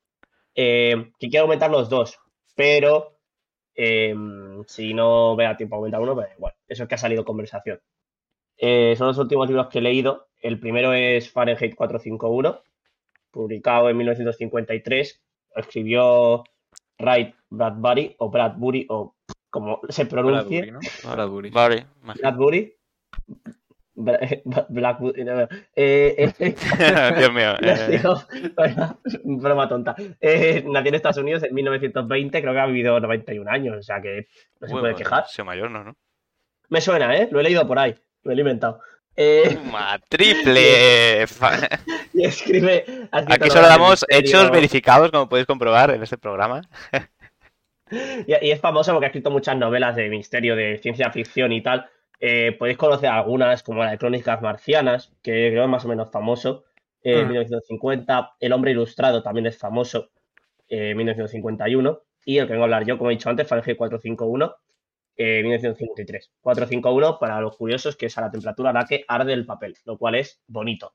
[0.56, 2.20] eh, que quiero comentar los dos,
[2.56, 3.18] pero
[3.76, 4.16] eh,
[4.68, 7.82] si no vea tiempo a comentar uno, pues igual, eso es que ha salido conversación.
[8.58, 10.28] Eh, son los últimos libros que he leído.
[10.42, 12.62] El primero es Fahrenheit 451,
[13.32, 15.22] publicado en 1953.
[15.56, 16.44] Lo escribió
[16.98, 19.16] Ray Bradbury o Bradbury o
[19.50, 20.62] como se pronuncie.
[20.62, 20.80] Bradbury, ¿no?
[21.16, 21.50] Bradbury.
[22.22, 22.74] Bradbury.
[23.98, 25.16] Eh, Blackwood.
[25.18, 25.42] no.
[25.44, 26.34] Eh, eh,
[27.18, 27.54] Dios mío.
[27.54, 29.96] eh, nació- bueno, broma tonta.
[30.20, 34.02] Eh, nació en Estados Unidos en 1920, creo que ha vivido 91 años, o sea
[34.02, 34.28] que
[34.60, 35.26] no se puede pues, quejar.
[35.28, 35.84] sea mayor, ¿no?
[35.86, 35.96] ¿no?
[36.70, 37.30] Me suena, ¿eh?
[37.32, 37.96] Lo he leído por ahí,
[38.26, 38.80] lo he inventado.
[39.16, 41.26] Eh, Toma, triple.
[42.14, 42.86] Y escribe.
[43.12, 46.62] Aquí solo damos hechos verificados, como podéis comprobar en este programa.
[47.92, 51.62] Y, y es famoso porque ha escrito muchas novelas de misterio, de ciencia ficción y
[51.62, 51.88] tal.
[52.20, 56.10] Eh, podéis conocer algunas, como la de Crónicas Marcianas, que creo es más o menos
[56.12, 56.66] famoso,
[57.04, 57.28] eh, Mm.
[57.28, 58.32] 1950.
[58.40, 60.10] El Hombre Ilustrado también es famoso,
[60.68, 62.02] eh, 1951.
[62.26, 64.56] Y el que vengo a hablar yo, como he dicho antes, Fahrenheit 451,
[65.18, 66.32] eh, 1953.
[66.42, 69.76] 451, para los curiosos, que es a la temperatura a la que arde el papel,
[69.86, 70.94] lo cual es bonito.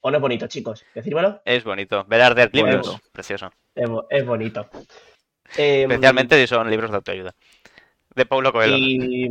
[0.00, 0.84] ¿O no es bonito, chicos?
[0.94, 1.40] Decírmelo.
[1.44, 2.04] Es bonito.
[2.04, 2.98] Ver arder libros.
[3.12, 3.50] Precioso.
[3.74, 4.68] Es, bo- es bonito.
[5.56, 7.32] Em, Especialmente si son libros de autoayuda.
[8.14, 8.76] De Paulo Coelho.
[8.76, 9.28] Y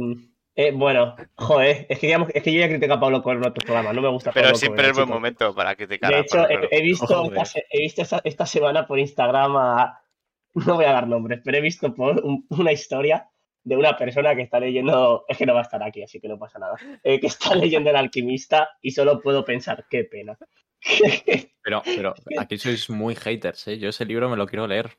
[0.55, 3.47] eh, bueno, joder, es que, digamos- es que yo ya critico a Pablo Coelho en
[3.49, 5.15] otros programas, no me gusta Pero Pablo siempre Coelho, es buen chicos.
[5.15, 6.67] momento para criticar De a hecho, he, Coelho.
[6.71, 10.01] he visto, esta, he visto esta, esta semana por Instagram a...
[10.55, 13.29] No voy a dar nombres, pero he visto por un- una historia
[13.65, 15.25] de una persona que está leyendo...
[15.29, 16.75] Es que no va a estar aquí, así que no pasa nada.
[17.03, 20.37] eh, que está leyendo El Alquimista y solo puedo pensar, qué pena.
[21.63, 23.79] Pero, pero aquí sois muy haters, ¿eh?
[23.79, 24.91] Yo ese libro me lo quiero leer.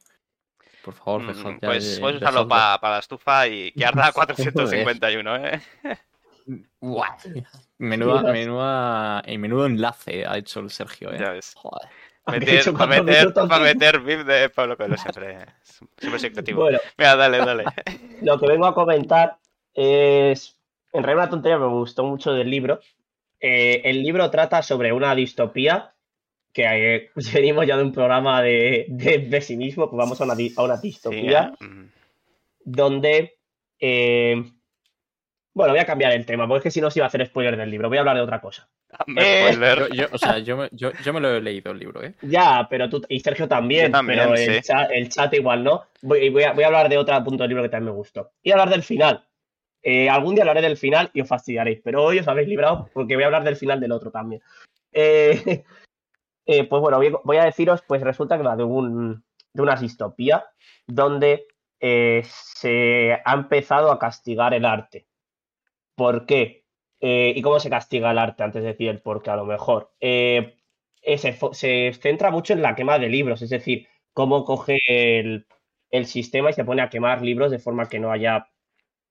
[0.84, 2.48] Por favor, Mm, dejad ya Pues de- puedes usarlo dejadlo.
[2.48, 5.60] pa- para la estufa y que arda a 451, ¿eh?
[6.80, 7.16] Buah.
[7.78, 11.18] Menuda, menuda, y menudo enlace ha hecho el Sergio, ¿eh?
[11.20, 11.52] Ya ves.
[11.54, 11.88] Joder.
[12.30, 15.46] Meter, hecho para meter, para meter beef de Pablo Coelho siempre,
[15.96, 16.62] siempre secretivo.
[16.62, 17.64] Bueno, Mira, dale, dale.
[18.22, 19.38] lo que vengo a comentar
[19.72, 20.58] es,
[20.92, 22.80] en realidad una tontería, me gustó mucho del libro.
[23.38, 25.94] Eh, el libro trata sobre una distopía,
[26.52, 30.62] que eh, venimos ya de un programa de, de pesimismo, pues vamos a una, a
[30.64, 31.64] una Sí, distopía, ¿eh?
[31.64, 31.90] Mm.
[32.64, 33.38] donde...
[35.56, 37.24] bueno, voy a cambiar el tema, porque es que si no se iba a hacer
[37.26, 38.68] spoiler del libro, voy a hablar de otra cosa.
[39.16, 39.88] Eh, spoiler.
[39.88, 42.12] Yo, yo- o sea, yo me, yo, yo me lo he leído el libro, ¿eh?
[42.20, 44.44] Ya, pero tú y Sergio también, Yo también, pero sí.
[44.44, 45.84] el, chat, el chat igual no.
[46.02, 48.32] Voy, voy a, voy a hablar de otro punto del libro que también me gustó.
[48.42, 49.24] Y hablar del final.
[49.82, 53.14] Eh, algún día hablaré del final y os fastidiaréis, pero hoy os habéis librado porque
[53.14, 54.42] voy a hablar del final del otro también.
[54.92, 55.64] Eh,
[56.46, 59.74] eh, pues bueno, voy, voy a deciros, pues resulta que va de, un, de una
[59.76, 60.44] distopía
[60.86, 61.46] donde
[61.80, 65.06] eh, se ha empezado a castigar el arte.
[65.96, 66.64] ¿Por qué?
[67.00, 68.42] Eh, ¿Y cómo se castiga el arte?
[68.42, 69.92] Antes de decir el por qué, a lo mejor.
[70.00, 70.56] Eh,
[71.02, 75.46] se, centra mucho en la quema de libros, es decir, cómo coge el,
[75.90, 78.48] el sistema y se pone a quemar libros de forma que no haya,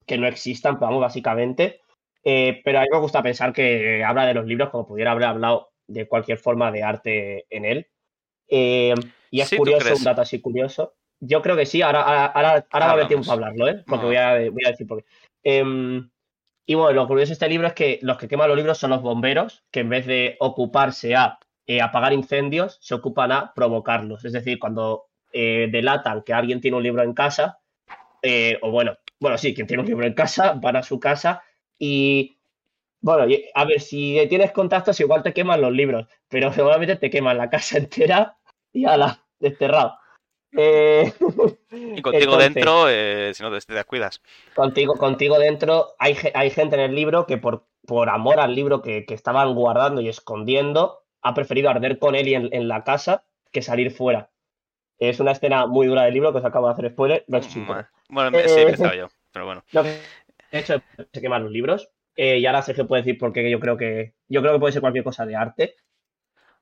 [0.06, 1.82] que no existan, vamos, básicamente.
[2.24, 5.26] Eh, pero a mí me gusta pensar que habla de los libros como pudiera haber
[5.26, 7.88] hablado de cualquier forma de arte en él.
[8.48, 10.96] Y es Sí, ¿tú curioso, un dato así curioso.
[11.20, 13.84] Yo creo que sí, ahora, ahora, ahora, ahora va a haber tiempo para hablarlo, ¿eh?
[13.88, 14.08] Porque No.
[14.08, 15.10] voy, a, voy a decir por qué.
[16.66, 18.90] Y bueno, lo curioso de este libro es que los que queman los libros son
[18.90, 21.38] los bomberos, que en vez de ocuparse a
[21.68, 24.26] eh, apagar incendios, se ocupan a provocarlos.
[24.26, 27.60] Es decir, cuando eh, delatan que alguien tiene un libro en casa,
[28.22, 31.44] eh, o bueno, bueno, sí, quien tiene un libro en casa, van a su casa
[31.78, 32.38] y,
[33.02, 37.38] bueno, a ver, si tienes contactos, igual te queman los libros, pero seguramente te queman
[37.38, 38.38] la casa entera
[38.74, 39.98] y ala, desterrado.
[40.52, 41.14] Eh,
[41.72, 44.22] Y contigo entonces, dentro, eh, si no te, descuidas.
[44.56, 48.82] Contigo, contigo dentro hay, hay gente en el libro que por, por amor al libro
[48.82, 52.84] que, que estaban guardando y escondiendo, ha preferido arder con él y en, en la
[52.84, 54.30] casa que salir fuera.
[55.00, 57.26] Es una escena muy dura del libro que os acabo de hacer spoiler.
[57.28, 57.48] No es
[58.10, 59.64] Bueno, me- sí, Eh, pensaba yo, pero bueno.
[60.52, 61.90] He hecho se queman los libros.
[62.16, 64.14] eh, y ahora Sergio puede decir por qué yo creo que.
[64.30, 65.76] Yo creo que puede ser cualquier cosa de arte.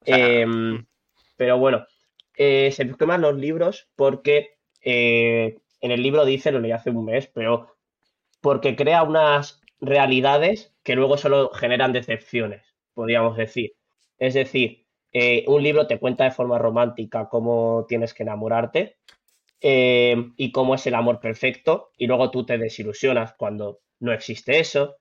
[0.01, 0.85] O sea, Em,
[1.37, 1.85] pero bueno,
[2.37, 4.52] eh, se queman los libros porque
[4.83, 7.75] eh, en el libro dice, lo leí hace un mes, pero
[8.41, 13.73] porque crea unas realidades que luego solo generan decepciones, podríamos decir.
[14.17, 18.97] Es decir, eh, un libro te cuenta de forma romántica cómo tienes que enamorarte
[19.61, 24.59] eh, y cómo es el amor perfecto, y luego tú te desilusionas cuando no existe
[24.59, 24.97] eso.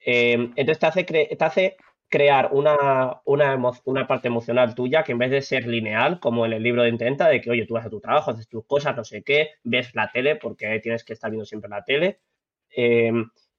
[0.00, 1.76] Entonces te hace, te hace
[2.08, 6.62] crear una, una, parte emocional tuya que en vez de ser lineal, como en el
[6.62, 9.04] libro de Intenta, de que, oye, tú vas a tu trabajo, haces tus cosas, no
[9.04, 12.20] sé qué, ves la tele, porque tienes que estar viendo siempre la tele,
[12.74, 13.12] eh,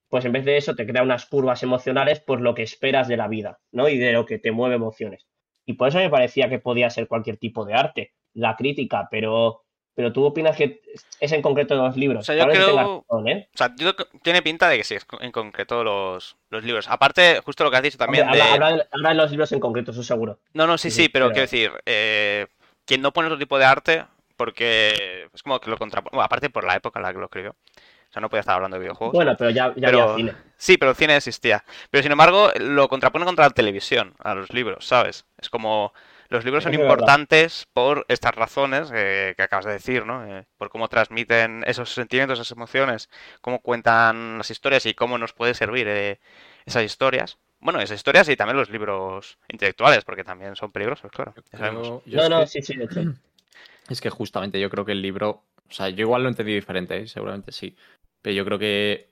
[0.10, 3.18] pues en vez de eso te crea unas curvas emocionales por lo que esperas de
[3.18, 3.88] la vida, ¿no?
[3.88, 5.28] Y de lo que te mueve emociones.
[5.66, 9.64] Y por eso me parecía que podía ser cualquier tipo de arte, la crítica, pero,
[10.00, 10.82] pero tú opinas que
[11.20, 12.22] es en concreto los libros.
[12.22, 13.50] O sea, yo Tal creo- razón, ¿eh?
[13.54, 16.64] O sea, yo creo que tiene pinta de que sí, es en concreto los, los
[16.64, 16.88] libros.
[16.88, 18.44] Aparte, justo lo que has dicho también Hombre, de...
[18.50, 20.40] habla, habla de, habla de los libros en concreto, eso seguro.
[20.54, 22.48] No, no, sí, Sí, sí, pero pero- quiero decir, eh,
[22.86, 24.06] quien no pone otro tipo de arte,
[24.38, 26.12] porque es como que lo contrapone.
[26.16, 27.52] Bueno, aparte por la época en la que lo escribió.
[27.52, 29.14] O sea, no podía estar hablando de videojuegos.
[29.14, 30.34] Bueno, pero ya, ya Pero- había cine.
[30.56, 31.66] Sí, pero el cine existía.
[31.92, 35.26] Pero sin embargo, lo contrapone contra la televisión, a los libros, ¿sabes?
[35.38, 35.94] Es como.
[36.30, 40.26] Los libros son importantes por estas razones eh, que acabas de decir, ¿no?
[40.26, 43.10] Eh, por cómo transmiten esos sentimientos, esas emociones,
[43.42, 46.20] cómo cuentan las historias y cómo nos puede servir eh,
[46.66, 47.40] esas historias.
[47.60, 51.34] Bueno, esas historias y también los libros intelectuales, porque también son peligrosos, claro.
[51.52, 51.88] ya sabemos.
[51.88, 53.02] Creo- yo No, no, que- sí, sí, de hecho.
[53.90, 55.30] Es que justamente yo creo que el libro,
[55.68, 57.08] o sea, yo igual lo entendí diferente, ¿eh?
[57.08, 57.76] seguramente sí,
[58.22, 59.10] pero yo creo que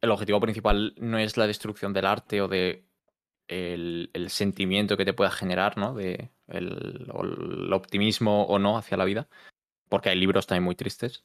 [0.00, 2.82] el objetivo principal no es la destrucción del arte o de
[3.50, 5.92] el, el sentimiento que te pueda generar, ¿no?
[5.94, 7.06] De el,
[7.72, 9.28] optimismo o no hacia la vida,
[9.88, 11.24] porque hay libros también muy tristes.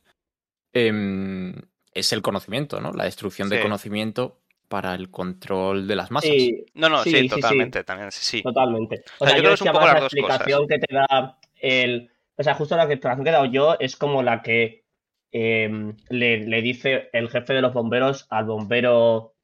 [0.74, 1.54] Em,
[1.94, 2.92] es el conocimiento, ¿no?
[2.92, 3.62] La destrucción de Sí.
[3.62, 6.30] conocimiento para el control de las masas.
[6.32, 7.36] Sí, No, no, sí, Sí, sí, sí.
[7.42, 8.42] totalmente, también, sí, sí.
[8.44, 9.04] totalmente.
[9.20, 10.42] O sea, sea, yo creo que es un poco las la dos cosas.
[10.42, 12.12] explicación que te da el.
[12.38, 14.84] O sea, justo la que- explicación que he dado yo es como la que
[15.32, 19.36] em, le, le dice el jefe de los bomberos al bombero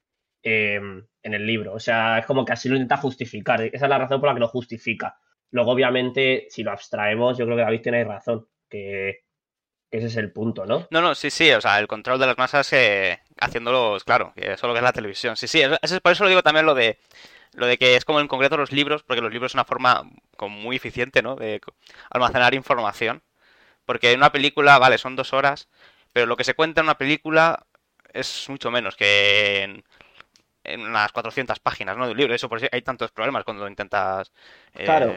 [0.42, 1.74] em, en el libro.
[1.74, 3.62] O sea, es como que así lo intenta justificar.
[3.62, 5.16] Esa es la razón por la que lo justifica.
[5.50, 8.46] Luego, obviamente, si lo abstraemos, yo creo que David tiene razón.
[8.68, 9.20] Que
[9.90, 10.88] ese es el punto, ¿no?
[10.90, 14.42] No, no, sí, sí, o sea, el control de las masas eh, haciéndolos, claro, que
[14.52, 15.36] eso es lo que es la televisión.
[15.36, 16.98] Sí, sí, eso- eso es- por eso lo digo también lo de
[17.54, 20.04] lo de que es como en concreto los libros, porque los libros es una forma
[20.36, 21.36] como muy eficiente, ¿no?
[21.36, 21.60] De
[22.10, 23.22] almacenar información.
[23.86, 25.68] Porque en una película, vale, son dos horas,
[26.12, 27.66] pero lo que se cuenta en una película
[28.14, 29.84] es mucho menos que en,
[30.64, 32.06] en unas 400 páginas, ¿no?
[32.06, 32.34] De un libro.
[32.34, 34.32] Eso por eso hay tantos problemas cuando intentas
[34.74, 35.14] eh, Claro.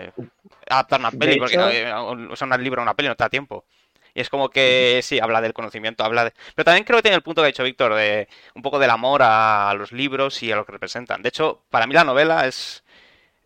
[0.70, 3.10] adaptar una De peli, porque hecho- no, eh, o sea, un libro o una peli
[3.10, 3.66] no te da tiempo.
[4.14, 6.34] Y es como que sí, habla del conocimiento, habla de...
[6.56, 8.90] Pero también creo que tiene el punto que ha dicho Víctor, de un poco del
[8.90, 11.22] amor a los libros y a lo que representan.
[11.22, 12.84] De hecho, para mí la novela es,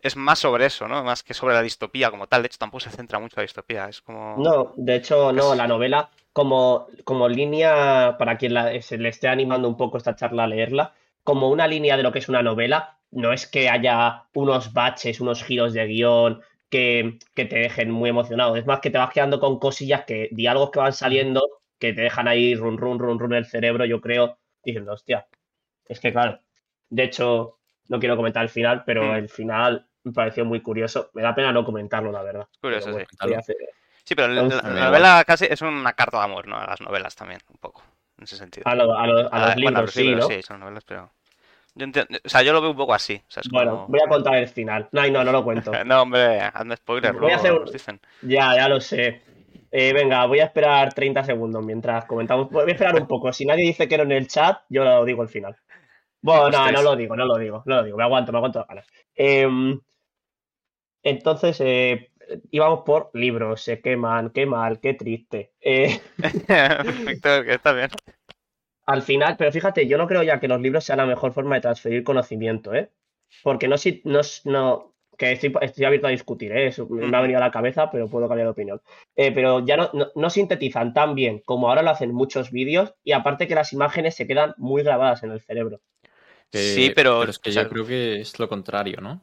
[0.02, 1.04] es más sobre eso, ¿no?
[1.04, 2.42] Más que sobre la distopía como tal.
[2.42, 3.88] De hecho, tampoco se centra mucho en la distopía.
[3.88, 4.46] Es como...
[4.46, 9.28] No, de hecho, no, la novela, como, como línea, para quien la- se le esté
[9.28, 10.94] animando un poco esta charla a leerla,
[11.24, 15.20] como una línea de lo que es una novela, no es que haya unos baches,
[15.20, 18.56] unos giros de guion que, que te dejen muy emocionado.
[18.56, 21.42] Es más que te vas quedando con cosillas que, diálogos que van saliendo,
[21.78, 25.26] que te dejan ahí run, run, run, run el cerebro, yo creo, diciendo, hostia,
[25.86, 26.40] es que claro.
[26.88, 27.58] De hecho,
[27.88, 29.16] no quiero comentar el final, pero Mm.
[29.16, 31.10] el final me pareció muy curioso.
[31.14, 32.46] Me da pena no comentarlo, la verdad.
[32.60, 33.34] Curioso, Pero bueno, sí.
[33.34, 33.56] hacer-
[34.04, 36.56] Sí, pero la, la- novela casi es una carta de amor, ¿no?
[36.56, 37.82] A las novelas también, un poco,
[38.20, 38.68] en ese sentido.
[38.68, 40.34] A, lo- a lo- a Ah, los bueno, libros, a los sí, libros, ¿no?
[40.36, 41.10] sí, son novelas, pero...
[41.74, 43.14] Yo entiendo- o sea, yo lo veo un poco así.
[43.28, 44.88] O sea, es Bueno, voy a contar el final.
[44.92, 45.72] No, no, no lo cuento.
[45.86, 48.00] No, hombre, hazme spoilers, Voy a hacer un- nos dicen.
[48.22, 49.22] Ya, ya lo sé.
[49.72, 52.50] Eh, venga, voy a esperar 30 segundos mientras comentamos.
[52.50, 53.32] Voy a esperar un poco.
[53.32, 55.56] Si nadie dice que no en el chat, yo lo digo al final.
[56.20, 57.96] Bueno, no, no lo digo, no lo digo, no lo digo.
[57.96, 58.86] Me aguanto, me aguanto las ganas.
[59.14, 59.80] Em,
[61.02, 62.10] entonces, eh,
[62.50, 63.62] íbamos por libros.
[63.62, 65.52] Se queman, qué mal, qué triste.
[65.60, 66.00] Eh,
[67.06, 67.88] Víctor, que está bien.
[68.86, 71.54] al final, pero fíjate, yo no creo ya que los libros sean la mejor forma
[71.56, 72.90] de transferir conocimiento, ¿eh?
[73.42, 76.68] Porque no, si- no, no que estoy, estoy abierto a discutir, ¿eh?
[76.68, 78.80] Eso me ha venido a la cabeza, pero puedo cambiar de opinión.
[79.14, 82.94] Eh, pero ya no, no, no sintetizan tan bien como ahora lo hacen muchos vídeos
[83.04, 85.80] y aparte que las imágenes se quedan muy grabadas en el cerebro.
[86.52, 89.20] Sí, pero- es que o sea- yo creo que es lo contrario, ¿no?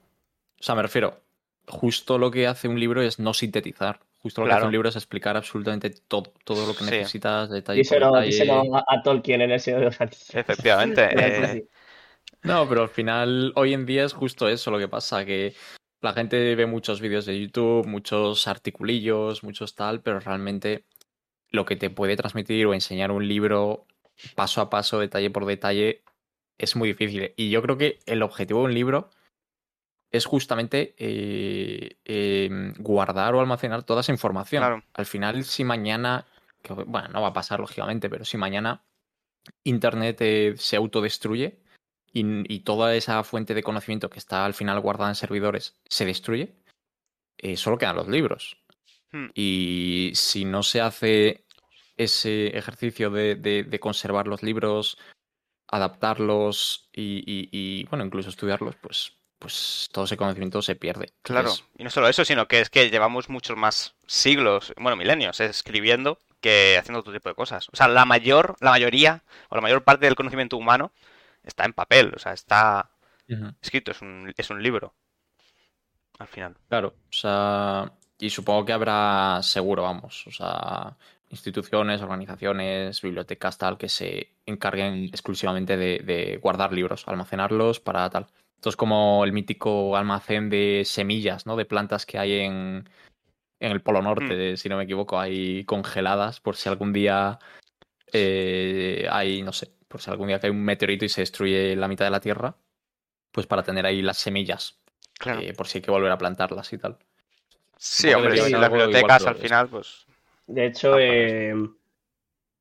[0.60, 1.20] O sea, me refiero,
[1.68, 4.00] justo lo que hace un libro es no sintetizar.
[4.20, 6.90] Justo lo que hace un libro es explicar absolutamente todo, todo lo que Sí.
[6.92, 8.26] necesitas, detalle por Díselo, detalle.
[8.28, 10.36] díselo a, a Tolkien en el Señor de los Anillos.
[10.36, 11.10] Efectivamente.
[11.18, 11.68] Eh.
[12.44, 15.54] No, pero al final, hoy en día es justo eso lo que pasa, que
[16.02, 20.86] la gente ve muchos vídeos de YouTube, muchos articulillos, muchos tal, pero realmente
[21.50, 23.86] lo que te puede transmitir o enseñar un libro
[24.36, 26.04] paso a paso, detalle por detalle,
[26.58, 27.34] es muy difícil.
[27.38, 29.10] Y yo creo que el objetivo de un libro
[30.12, 32.50] es justamente eh, eh,
[32.80, 34.62] guardar o almacenar toda esa información.
[34.62, 34.84] Claro.
[34.94, 36.26] Al final, si mañana,
[36.62, 38.84] que, bueno, no va a pasar lógicamente, pero si mañana
[39.64, 41.60] Internet eh, se autodestruye
[42.14, 46.06] y, y toda esa fuente de conocimiento que está al final guardada en servidores se
[46.06, 46.56] destruye,
[47.38, 48.58] eh, solo quedan los libros.
[49.12, 49.28] Hmm.
[49.36, 51.46] Y si no se hace
[51.98, 54.98] ese ejercicio de, de- de conservar los libros,
[55.68, 61.14] adaptarlos y, y- y, bueno, incluso estudiarlos, pues, pues todo ese conocimiento se pierde.
[61.22, 65.40] Claro, y no solo eso, sino que es que llevamos muchos más siglos, bueno, milenios,
[65.40, 67.68] escribiendo que haciendo otro tipo de cosas.
[67.72, 70.92] O sea, la mayor, la mayoría, o la mayor parte del conocimiento humano
[71.44, 72.92] está en papel, o sea, está
[73.62, 74.96] escrito, es un, es un libro.
[76.20, 76.56] Al final.
[76.68, 80.98] Claro, o sea, y supongo que habrá seguro, vamos, o sea,
[81.30, 88.28] instituciones, organizaciones, bibliotecas, tal, que se encarguen exclusivamente de, de guardar libros, almacenarlos para tal.
[88.58, 91.56] Esto es como el mítico almacén de semillas, ¿no?
[91.56, 92.90] De plantas que hay en,
[93.60, 97.38] en el Polo Norte, si no me equivoco, hay congeladas por si algún día
[98.12, 101.88] eh, hay, no sé, por si algún día cae un meteorito y se destruye la
[101.88, 102.56] mitad de la Tierra,
[103.32, 104.80] pues para tener ahí las semillas,
[105.20, 105.42] Claro.
[105.42, 106.98] eh, por si hay que volver a plantarlas y tal.
[107.78, 110.08] sí, hombre, de si las bibliotecas al final, pues.
[110.48, 111.54] De hecho, eh,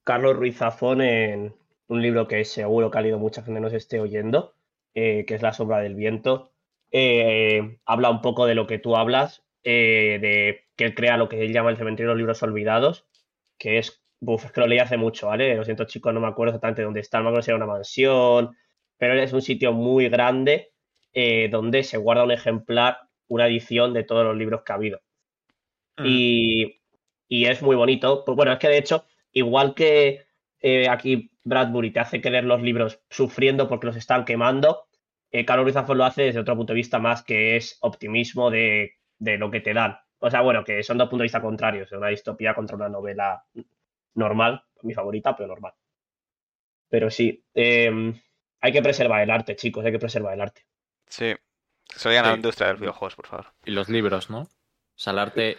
[0.05, 1.55] Carlos Ruiz Zafón, en
[1.88, 4.55] un libro que seguro que ha leído mucha gente nos esté oyendo,
[4.97, 6.53] eh, que es La sombra del viento,
[6.90, 11.28] eh, habla un poco de lo que tú hablas, eh, de que él crea lo
[11.28, 13.07] que él llama el cementerio de los libros olvidados,
[13.59, 15.55] que es, uf, es que lo leí hace mucho, ¿vale?
[15.55, 17.66] Lo siento chicos, no me acuerdo exactamente dónde está, no me acuerdo si era una
[17.66, 18.57] mansión,
[18.97, 20.72] pero es un sitio muy grande
[21.12, 22.97] eh, donde se guarda un ejemplar,
[23.28, 25.03] una edición de todos los libros que ha habido.
[26.03, 26.80] Y,
[27.28, 28.24] y es muy bonito.
[28.24, 30.24] Pues bueno, es que de hecho, igual que
[30.88, 34.86] aquí Bradbury te hace que leer los libros sufriendo porque los están quemando,
[35.41, 38.51] eh, Carlos Ruiz Zafón lo hace desde otro punto de vista más que es optimismo
[38.51, 39.99] de, de lo que te dan.
[40.18, 43.45] O sea, bueno, que son dos puntos de vista contrarios, una distopía contra una novela
[44.14, 45.74] normal, mi favorita, pero normal.
[46.89, 48.14] Pero sí, eh,
[48.61, 50.66] hay que preservar el arte, chicos, hay que preservar el arte.
[51.07, 51.34] Sí.
[51.95, 53.47] Se a la industria de los videojuegos, por favor.
[53.64, 54.41] Y los libros, ¿no?
[54.41, 54.49] O
[54.97, 55.57] sea, el arte.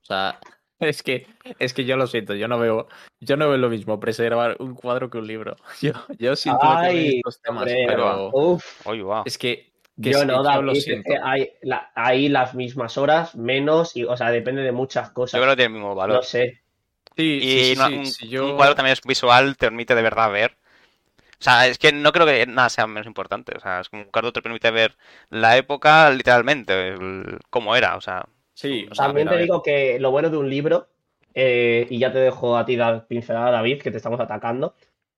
[0.00, 0.38] O sea,
[0.80, 1.26] es que,
[1.58, 2.88] es que yo lo siento, yo no veo,
[3.20, 5.56] yo no veo lo mismo preservar un cuadro que un libro.
[5.80, 8.86] Yo, yo siento lo que Ay, estos temas, hombre, pero uf.
[8.86, 9.22] Oye, wow.
[9.24, 9.72] es que,
[10.02, 11.10] que Yo sí, no, yo David, lo siento.
[11.10, 15.14] que hay, la- hay las mismas horas, menos, y, o sea, depende de muchas Yo
[15.14, 15.40] cosas.
[15.40, 16.16] creo que tiene el mismo valor.
[16.16, 16.62] No sé.
[17.16, 20.02] Sí, sí, Y sí, un, si yo- un cuadro también es visual, te permite de
[20.02, 20.56] verdad ver.
[21.38, 23.52] O sea, es que no creo que nada sea menos importante.
[23.56, 24.96] O sea, es como un cuadro te permite ver
[25.30, 27.96] la época literalmente, el- cómo era.
[27.96, 30.88] O sea, Sí, o sea, También te digo que lo bueno de un libro,
[31.34, 34.74] eh, y ya te dejo a ti la pincelada, David, que te estamos atacando,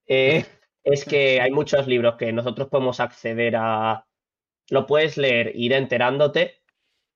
[0.09, 0.45] eh,
[0.83, 4.05] es que hay muchos libros que nosotros podemos acceder a.
[4.71, 6.63] Lo puedes leer, ir enterándote,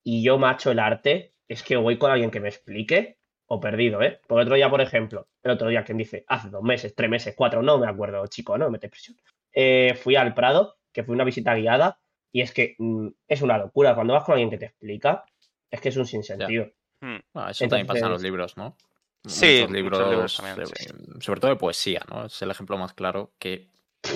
[0.05, 4.01] y yo, macho, el arte, es que voy con alguien que me explique, o perdido,
[4.01, 4.21] ¿eh?
[4.29, 7.35] Porque otro día, por ejemplo, el otro día, quien dice, hace dos meses, tres meses,
[7.37, 9.17] cuatro, no me acuerdo, chico, no me metes presión.
[9.53, 11.99] Eh, fui al Prado, que fue una visita guiada,
[12.31, 13.97] y es que mm, es una locura.
[13.97, 15.25] Cuando vas con alguien que te explica,
[15.73, 16.67] es que es un sinsentido.
[17.01, 18.77] hmm, Bueno, eso también pasa en los libros, ¿no?
[19.25, 21.21] Sí, Muchos muchos libros, libros también, eh, sí.
[21.21, 22.27] sobre todo de poesía, ¿no?
[22.27, 23.69] Es el ejemplo más claro que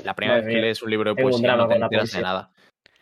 [0.04, 2.22] la primera Madre vez que mía, lees un libro de poesía no te enteras de
[2.22, 2.50] nada.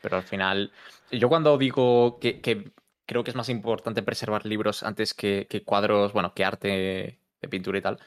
[0.02, 0.72] Pero al final,
[1.10, 2.72] yo cuando digo que, que
[3.06, 7.48] creo que es más importante preservar libros antes que, que cuadros, bueno, que arte de
[7.48, 7.98] pintura y tal,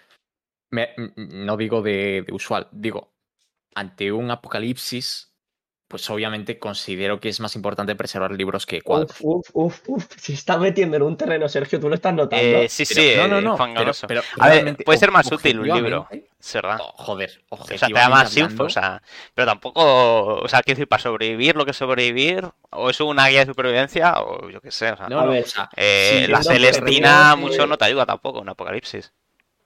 [0.69, 3.13] me- no digo de, de usual, digo,
[3.73, 5.26] ante un apocalipsis,
[5.87, 9.11] pues obviamente considero que es más importante preservar libros que cuadros.
[9.21, 10.05] Uf, uf, uf, uf.
[10.17, 12.45] Se está metiendo en un terreno, Sergio, tú lo estás notando.
[12.45, 13.57] eh, sí, Pero- sí, no, no, eh, no.
[13.57, 16.79] Pero- pero A ver, puede ser más útil un libro, verdad.
[16.81, 19.01] oh, joder, O sea, te da más info, o sea,
[19.33, 19.81] pero tampoco,
[20.39, 23.45] o sea, quiero decir, para sobrevivir lo que es sobrevivir, o es una guía de
[23.45, 26.43] supervivencia, o yo qué sé, o sea, No, no, ver, o sea, eh, sí, la
[26.43, 29.13] Celestina mucho no te ayuda tampoco, un apocalipsis.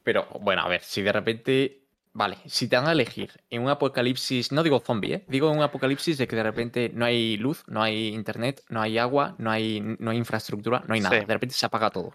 [0.04, 1.81] Pero bueno, a ver, si de repente.
[2.14, 5.24] Vale, si te dan a elegir en un apocalipsis, no digo zombie, ¿eh?
[5.30, 8.98] digo un apocalipsis de que de repente no hay luz, no hay internet, no hay
[8.98, 11.20] agua, no hay, no hay infraestructura, no hay nada.
[11.22, 11.26] Sí.
[11.26, 12.14] De repente se apaga todo.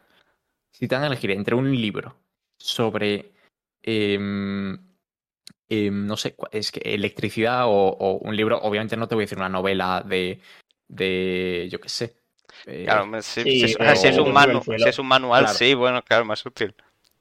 [0.70, 2.14] Si te dan a elegir entre un libro
[2.58, 3.32] sobre,
[3.82, 4.76] em,
[5.70, 9.24] em, no sé, es que electricidad o, o un libro, obviamente no te voy a
[9.24, 10.40] decir una novela de,
[10.88, 12.16] de yo qué sé.
[12.66, 15.44] eh, Claro, si, sí, si es, pero- si es un manu- si es un manual,
[15.44, 15.58] Claro.
[15.58, 16.74] sí, bueno, claro, más útil.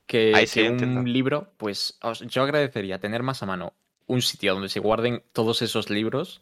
[0.06, 1.00] Que, Ahí sí, que entiendo.
[1.02, 3.74] un libro, pues os- yo agradecería tener más a mano
[4.08, 6.42] un sitio donde se guarden todos esos libros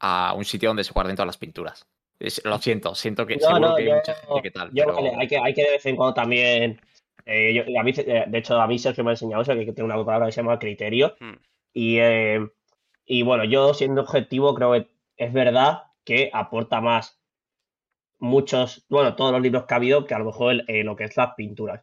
[0.00, 1.86] a un sitio donde se guarden todas las pinturas.
[2.18, 4.84] Es- lo siento, siento que No, seguro no, que hay mucha gente que tal, Yo,
[4.84, 6.80] pero vale, hay, que, hay que de vez en cuando también.
[7.26, 9.64] eh, yo- a mí, eh, de hecho, a mí Sergio me ha enseñado eso, que
[9.72, 11.16] tiene una palabra que se llama criterio.
[11.20, 11.32] Mm.
[11.72, 12.46] Y, eh,
[13.06, 17.18] y bueno, yo siendo objetivo, creo que es verdad que aporta más
[18.18, 20.96] muchos, bueno, todos los libros que ha habido que a lo mejor el- eh, lo
[20.96, 21.82] que es las pinturas.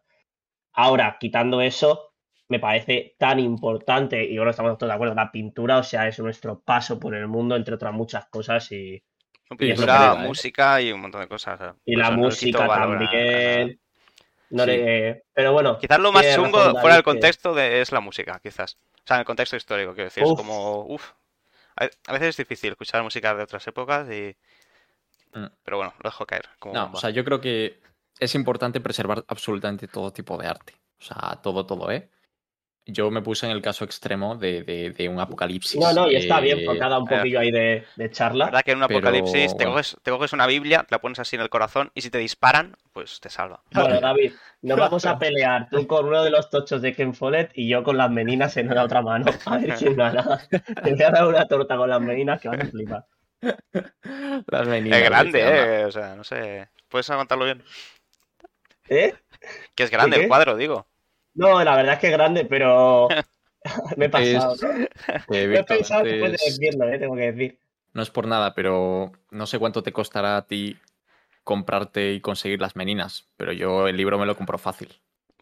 [0.74, 2.14] Ahora, quitando eso,
[2.48, 6.20] me parece tan importante, y ahora estamos todos de acuerdo, la pintura, o sea, es
[6.20, 9.02] nuestro paso por el mundo, entre otras muchas cosas, y,
[9.58, 10.28] Pintura, ¿eh?
[10.28, 11.60] música y un montón de cosas.
[11.86, 13.80] y la música también.
[14.50, 14.70] No Sí.
[14.72, 18.00] le- pero bueno, Quizás lo más chungo razón fuera del que- contexto de, es la
[18.02, 18.78] música, quizás.
[18.96, 20.24] O sea, en el contexto histórico, quiero decir.
[20.24, 20.32] Uf.
[20.32, 21.12] Es como, uff.
[21.78, 24.36] A a veces es difícil escuchar música de otras épocas y...
[25.34, 25.46] Mm.
[25.64, 26.50] Pero bueno, lo dejo caer.
[26.60, 26.98] Como No, bomba.
[26.98, 27.80] o sea, yo creo que
[28.22, 30.74] es importante preservar absolutamente todo tipo de arte.
[31.00, 32.10] O sea, todo, todo, ¿eh?
[32.86, 35.80] Yo me puse en el caso extremo de, de- de un apocalipsis.
[35.80, 38.10] no, no, y está bien, eh, porque ha dado un poquillo ahí de, de La
[38.12, 38.46] charla.
[38.46, 39.72] verdad que en un pero, apocalipsis te, bueno.
[39.74, 42.18] coges, te coges una Biblia, te la pones así en el corazón y si te
[42.18, 43.62] disparan, pues te salva.
[43.72, 45.68] Bueno, David, nos vamos a pelear.
[45.70, 48.68] Tú con uno de los tochos de Ken Follett y yo con las meninas en
[48.74, 49.26] la otra mano.
[49.46, 50.40] A ver quién gana.
[50.50, 53.06] Te voy a dar una torta con las meninas que vas a flipar.
[54.48, 55.86] Las meninas, Es grande, eh.
[55.86, 56.68] O sea, no sé.
[56.90, 57.64] ¿Puedes aguantarlo bien?
[58.92, 59.16] ¿Eh?
[59.74, 60.86] Que es grande el cuadro, digo.
[61.34, 63.08] No, la verdad es que es grande, pero
[63.98, 64.54] me he pasado.
[64.54, 64.70] Es- ¿no?
[65.36, 67.00] Eh, Me he pensado después de es- decirlo, ¿eh?
[67.00, 67.60] tengo que decir.
[67.94, 70.78] no es por nada, pero no sé cuánto te costará a ti
[71.44, 74.94] comprarte y conseguir las meninas, pero yo el libro me lo compro fácil.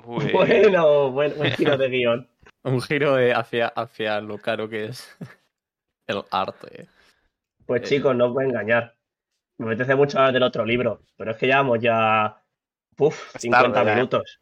[0.05, 2.29] Uy, Bueno, buen, buen giro de guion.
[2.63, 5.17] Un giro de hacia, hacia lo caro que es
[6.07, 6.87] el arte.
[7.65, 7.85] Pues Eh.
[7.85, 8.95] chicos, no os voy a engañar.
[9.57, 12.41] Me apetece mucho hablar del otro libro, pero es que llevamos ya
[12.99, 13.95] uf, Es 50 tarde, ¿eh?
[13.95, 14.39] minutos.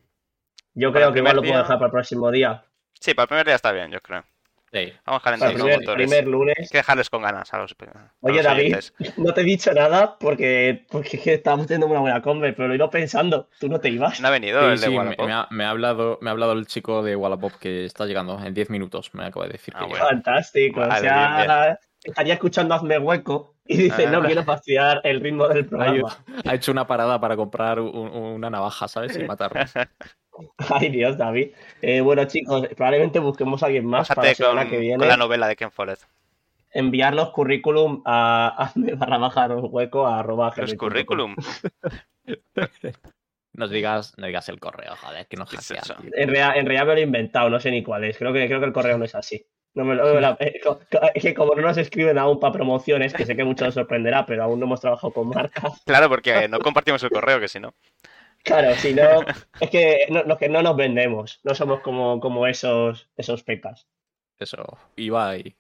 [0.73, 2.63] Yo Para creo que igual lo puedo dejar para el próximo día.
[2.99, 4.23] Sí, para el primer día está bien, yo creo.
[4.71, 4.93] Sí.
[5.05, 6.07] Vamos calentando primer, motores.
[6.07, 6.69] primer Hay lunes.
[6.69, 8.75] que dejarles con ganas a los, a Oye, los David,
[9.17, 12.67] no te he dicho nada porque, porque es que estábamos teniendo una buena conver, pero
[12.67, 13.49] lo he ido pensando.
[13.59, 14.19] Tú no te ibas.
[14.19, 15.25] No ha venido Sí, el de sí, me, Wallapop.
[15.25, 18.37] me ha, me ha hablado, me ha hablado el chico de Wallapop que está llegando
[18.43, 19.13] en 10 minutos.
[19.13, 20.05] Me acaba de decir Ah, que bueno.
[20.05, 20.81] Fantástico.
[20.81, 24.11] o sea, estaría escuchando Hazme Hueco y dice, Ah.
[24.11, 26.17] no quiero fastidiar el ritmo del programa.
[26.45, 29.17] Ha hecho una parada para comprar un- una navaja, ¿sabes?
[29.17, 29.59] Y matarlo.
[30.69, 31.51] Ay, Dios, David.
[31.81, 35.05] Eh, bueno, chicos, probablemente busquemos a alguien más para la con, que con viene.
[35.07, 35.99] la novela de Ken Follett.
[36.71, 41.35] enviar los currículum a hazme barra baja hueco a arroba Los currículum.
[43.53, 46.93] Nos digas, no digas el correo, joder, que no ¿Qué es en realidad me lo
[46.93, 48.15] he inventado, no sé ni cuál es.
[48.15, 49.43] Creo que, creo que el correo no es así.
[49.77, 50.79] No me lo- no me la- eh, co-
[51.13, 54.25] es que como no nos escriben aún para promociones, que sé que mucho os sorprenderá,
[54.25, 55.71] pero aún no hemos trabajado con marcas.
[55.85, 57.73] Claro, porque no compartimos el correo, que si no.
[58.43, 59.03] Claro, si no,
[59.61, 63.87] es que no, no- que no nos vendemos, no somos como, como esos, esos pecas.
[64.39, 64.65] Eso,
[64.95, 65.55] Ibai.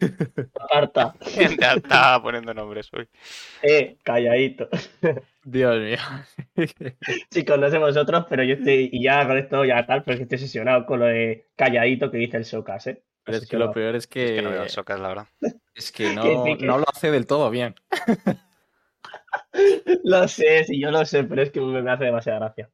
[0.72, 1.14] Carta,
[1.60, 2.90] Ya estaba poniendo nombres.
[2.92, 3.06] Uy.
[3.62, 4.68] eh, calladito.
[5.44, 5.98] Dios mío.
[7.30, 10.18] Chicos, no sé vosotros, pero yo estoy, y ya con esto ya tal, pero es
[10.18, 13.02] que estoy obsesionado con lo de calladito que dice el Socas, ¿eh?
[13.26, 15.26] Pero es que lo peor es Es que, que no veo el Socas, la verdad.
[15.74, 17.74] es que no, Que sí, que- no lo hace del todo bien.
[20.04, 22.70] Lo sé, sí, yo lo sé, pero es que me, hace demasiada gracia.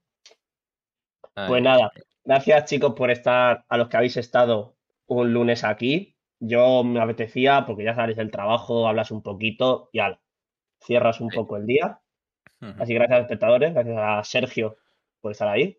[1.34, 1.90] Ay, Pues nada,
[2.24, 4.76] gracias chicos por estar, a los que habéis estado
[5.06, 6.16] un lunes aquí.
[6.40, 10.20] Yo me apetecía, porque ya sales del trabajo, hablas un poquito y ala,
[10.80, 11.36] cierras un Sí.
[11.36, 12.00] poco el día.
[12.60, 14.76] Así que gracias a los espectadores, gracias a Sergio
[15.20, 15.78] por estar ahí.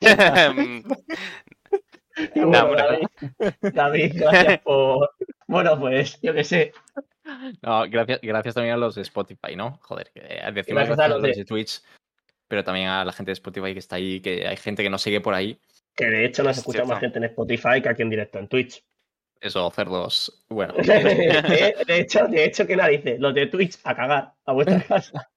[2.34, 2.74] Y bueno.
[2.74, 3.06] David,
[3.72, 5.10] David, gracias por.
[5.46, 6.72] Bueno, pues yo qué sé.
[7.62, 9.78] No, gracias, gracias también a los de Spotify, ¿no?
[9.82, 11.82] Joder, que, eh, decimos gracias a los los de- de Twitch,
[12.48, 15.02] pero también a la gente de Spotify que está ahí, que hay gente que nos
[15.02, 15.58] sigue por ahí.
[15.94, 18.48] Que de hecho nos Es escucha más gente en Spotify que aquí en directo en
[18.48, 18.82] Twitch.
[19.40, 20.44] Eso, cerdos.
[20.48, 23.20] Bueno, de, de hecho, de hecho, ¿qué narices?
[23.20, 25.30] Los de Twitch a cagar a vuestra casa.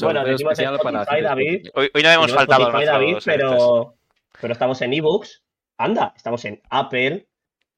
[0.00, 1.68] Bueno, decimos para Spotify, de David.
[1.74, 3.94] Hoy, hoy no hemos faltado Spotify, David, pero,
[4.40, 5.42] pero estamos en ebooks.
[5.80, 7.26] Anda, estamos en Apple,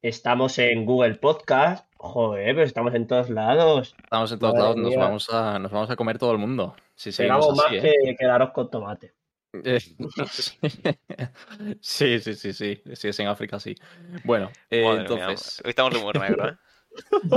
[0.03, 1.87] estamos en Google Podcast.
[1.99, 3.95] Joder, pero estamos en todos lados.
[4.03, 6.75] Estamos en todos Madre lados, nos vamos, a, nos vamos a comer todo el mundo.
[6.97, 7.81] Si seguimos Pegamos más ¿eh?
[8.05, 9.15] que, que el arroz con tomate.
[9.53, 9.79] Eh,
[11.81, 12.83] Sí, sí, sí, sí.
[12.93, 13.77] Si es en África, sí.
[14.25, 15.63] Bueno, eh, Madre mía, entonces.
[15.65, 16.57] hoy estamos de humor negro, ¿eh?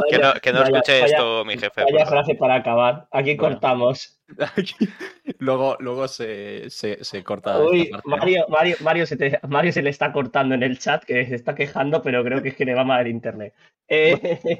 [0.10, 1.84] Que Vaya- no, que no vaya- escuche vaya- esto mi jefe.
[1.84, 3.08] Vaya frase para acabar.
[3.12, 3.54] Aquí Bueno.
[3.56, 4.15] cortamos.
[5.40, 7.60] luego, luego se, se, se corta.
[7.60, 7.92] Uy.
[8.06, 11.36] Mario, Mario, Mario, se te- Mario se le está cortando en el chat, que se
[11.36, 13.54] está quejando, pero creo que es que le va mal el internet.
[13.88, 14.40] Eh,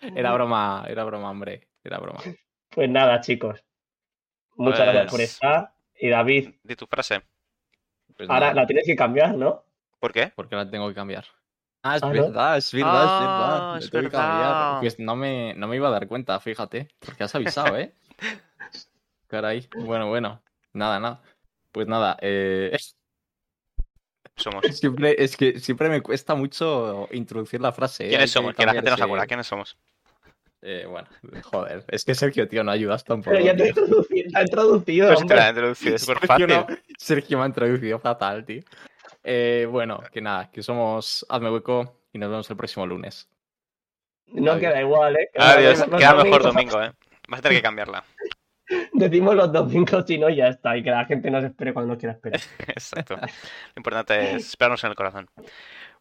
[0.14, 1.68] Era broma, era broma, hombre.
[1.82, 2.20] Era broma.
[2.70, 3.64] pues nada, chicos.
[4.56, 5.72] Muchas gracias por Pues- estar.
[5.98, 7.22] Y David, Di tu frase.
[8.16, 9.64] Pues ahora nada, la tienes que cambiar, ¿no?
[9.98, 10.28] ¿Por qué?
[10.34, 11.24] ¿Por qué la tengo que cambiar?
[11.82, 12.12] Ah, es Ah, ¿no?
[12.12, 13.90] verdad, es verdad, es.
[13.94, 14.78] Ah, verdad.
[14.80, 16.88] Pues no me, no me iba a dar cuenta, fíjate.
[16.98, 17.94] Porque has avisado, ¿eh?
[19.28, 19.68] Caray.
[19.76, 20.42] Bueno, bueno.
[20.72, 21.22] Nada, nada.
[21.72, 22.76] Pues nada, eh,
[24.36, 24.64] Somos.
[24.78, 28.06] siempre, es que siempre me cuesta mucho introducir la frase.
[28.06, 28.08] ¿eh?
[28.10, 28.54] ¿Quiénes somos?
[28.54, 29.04] Que la gente no se cambiarse.
[29.04, 29.26] acuerda.
[29.26, 29.76] ¿Quiénes somos?
[30.62, 31.06] Eh, bueno,
[31.44, 31.84] joder.
[31.88, 33.30] Es que Sergio, tío, no ayudas tampoco.
[33.30, 36.18] Pero ya te he introducido, te he introducido, Pues te la he introducido, es súper
[36.26, 36.48] Sergio, fácil.
[36.48, 36.66] no-
[36.98, 38.62] Sergio me ha introducido fatal, tío.
[39.22, 43.28] Eh, bueno, que nada, que somos Hazme Hueco y nos vemos el próximo lunes.
[44.28, 44.60] No Adiós.
[44.70, 45.30] queda igual, ¿eh?
[45.36, 45.82] Adiós.
[45.84, 46.92] Queda mejor domingo, ¿eh?
[47.28, 48.04] Vas a tener que cambiarla.
[48.92, 50.76] Decimos los domingos y no, ya está.
[50.76, 52.40] Y que la gente nos espere cuando nos quiera esperar.
[52.66, 53.16] Exacto.
[53.16, 53.28] Lo
[53.76, 55.28] importante es esperarnos en el corazón.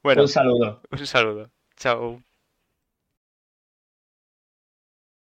[0.02, 0.82] Bueno, Un saludo.
[0.92, 1.52] un saludo.
[1.78, 2.25] Chao.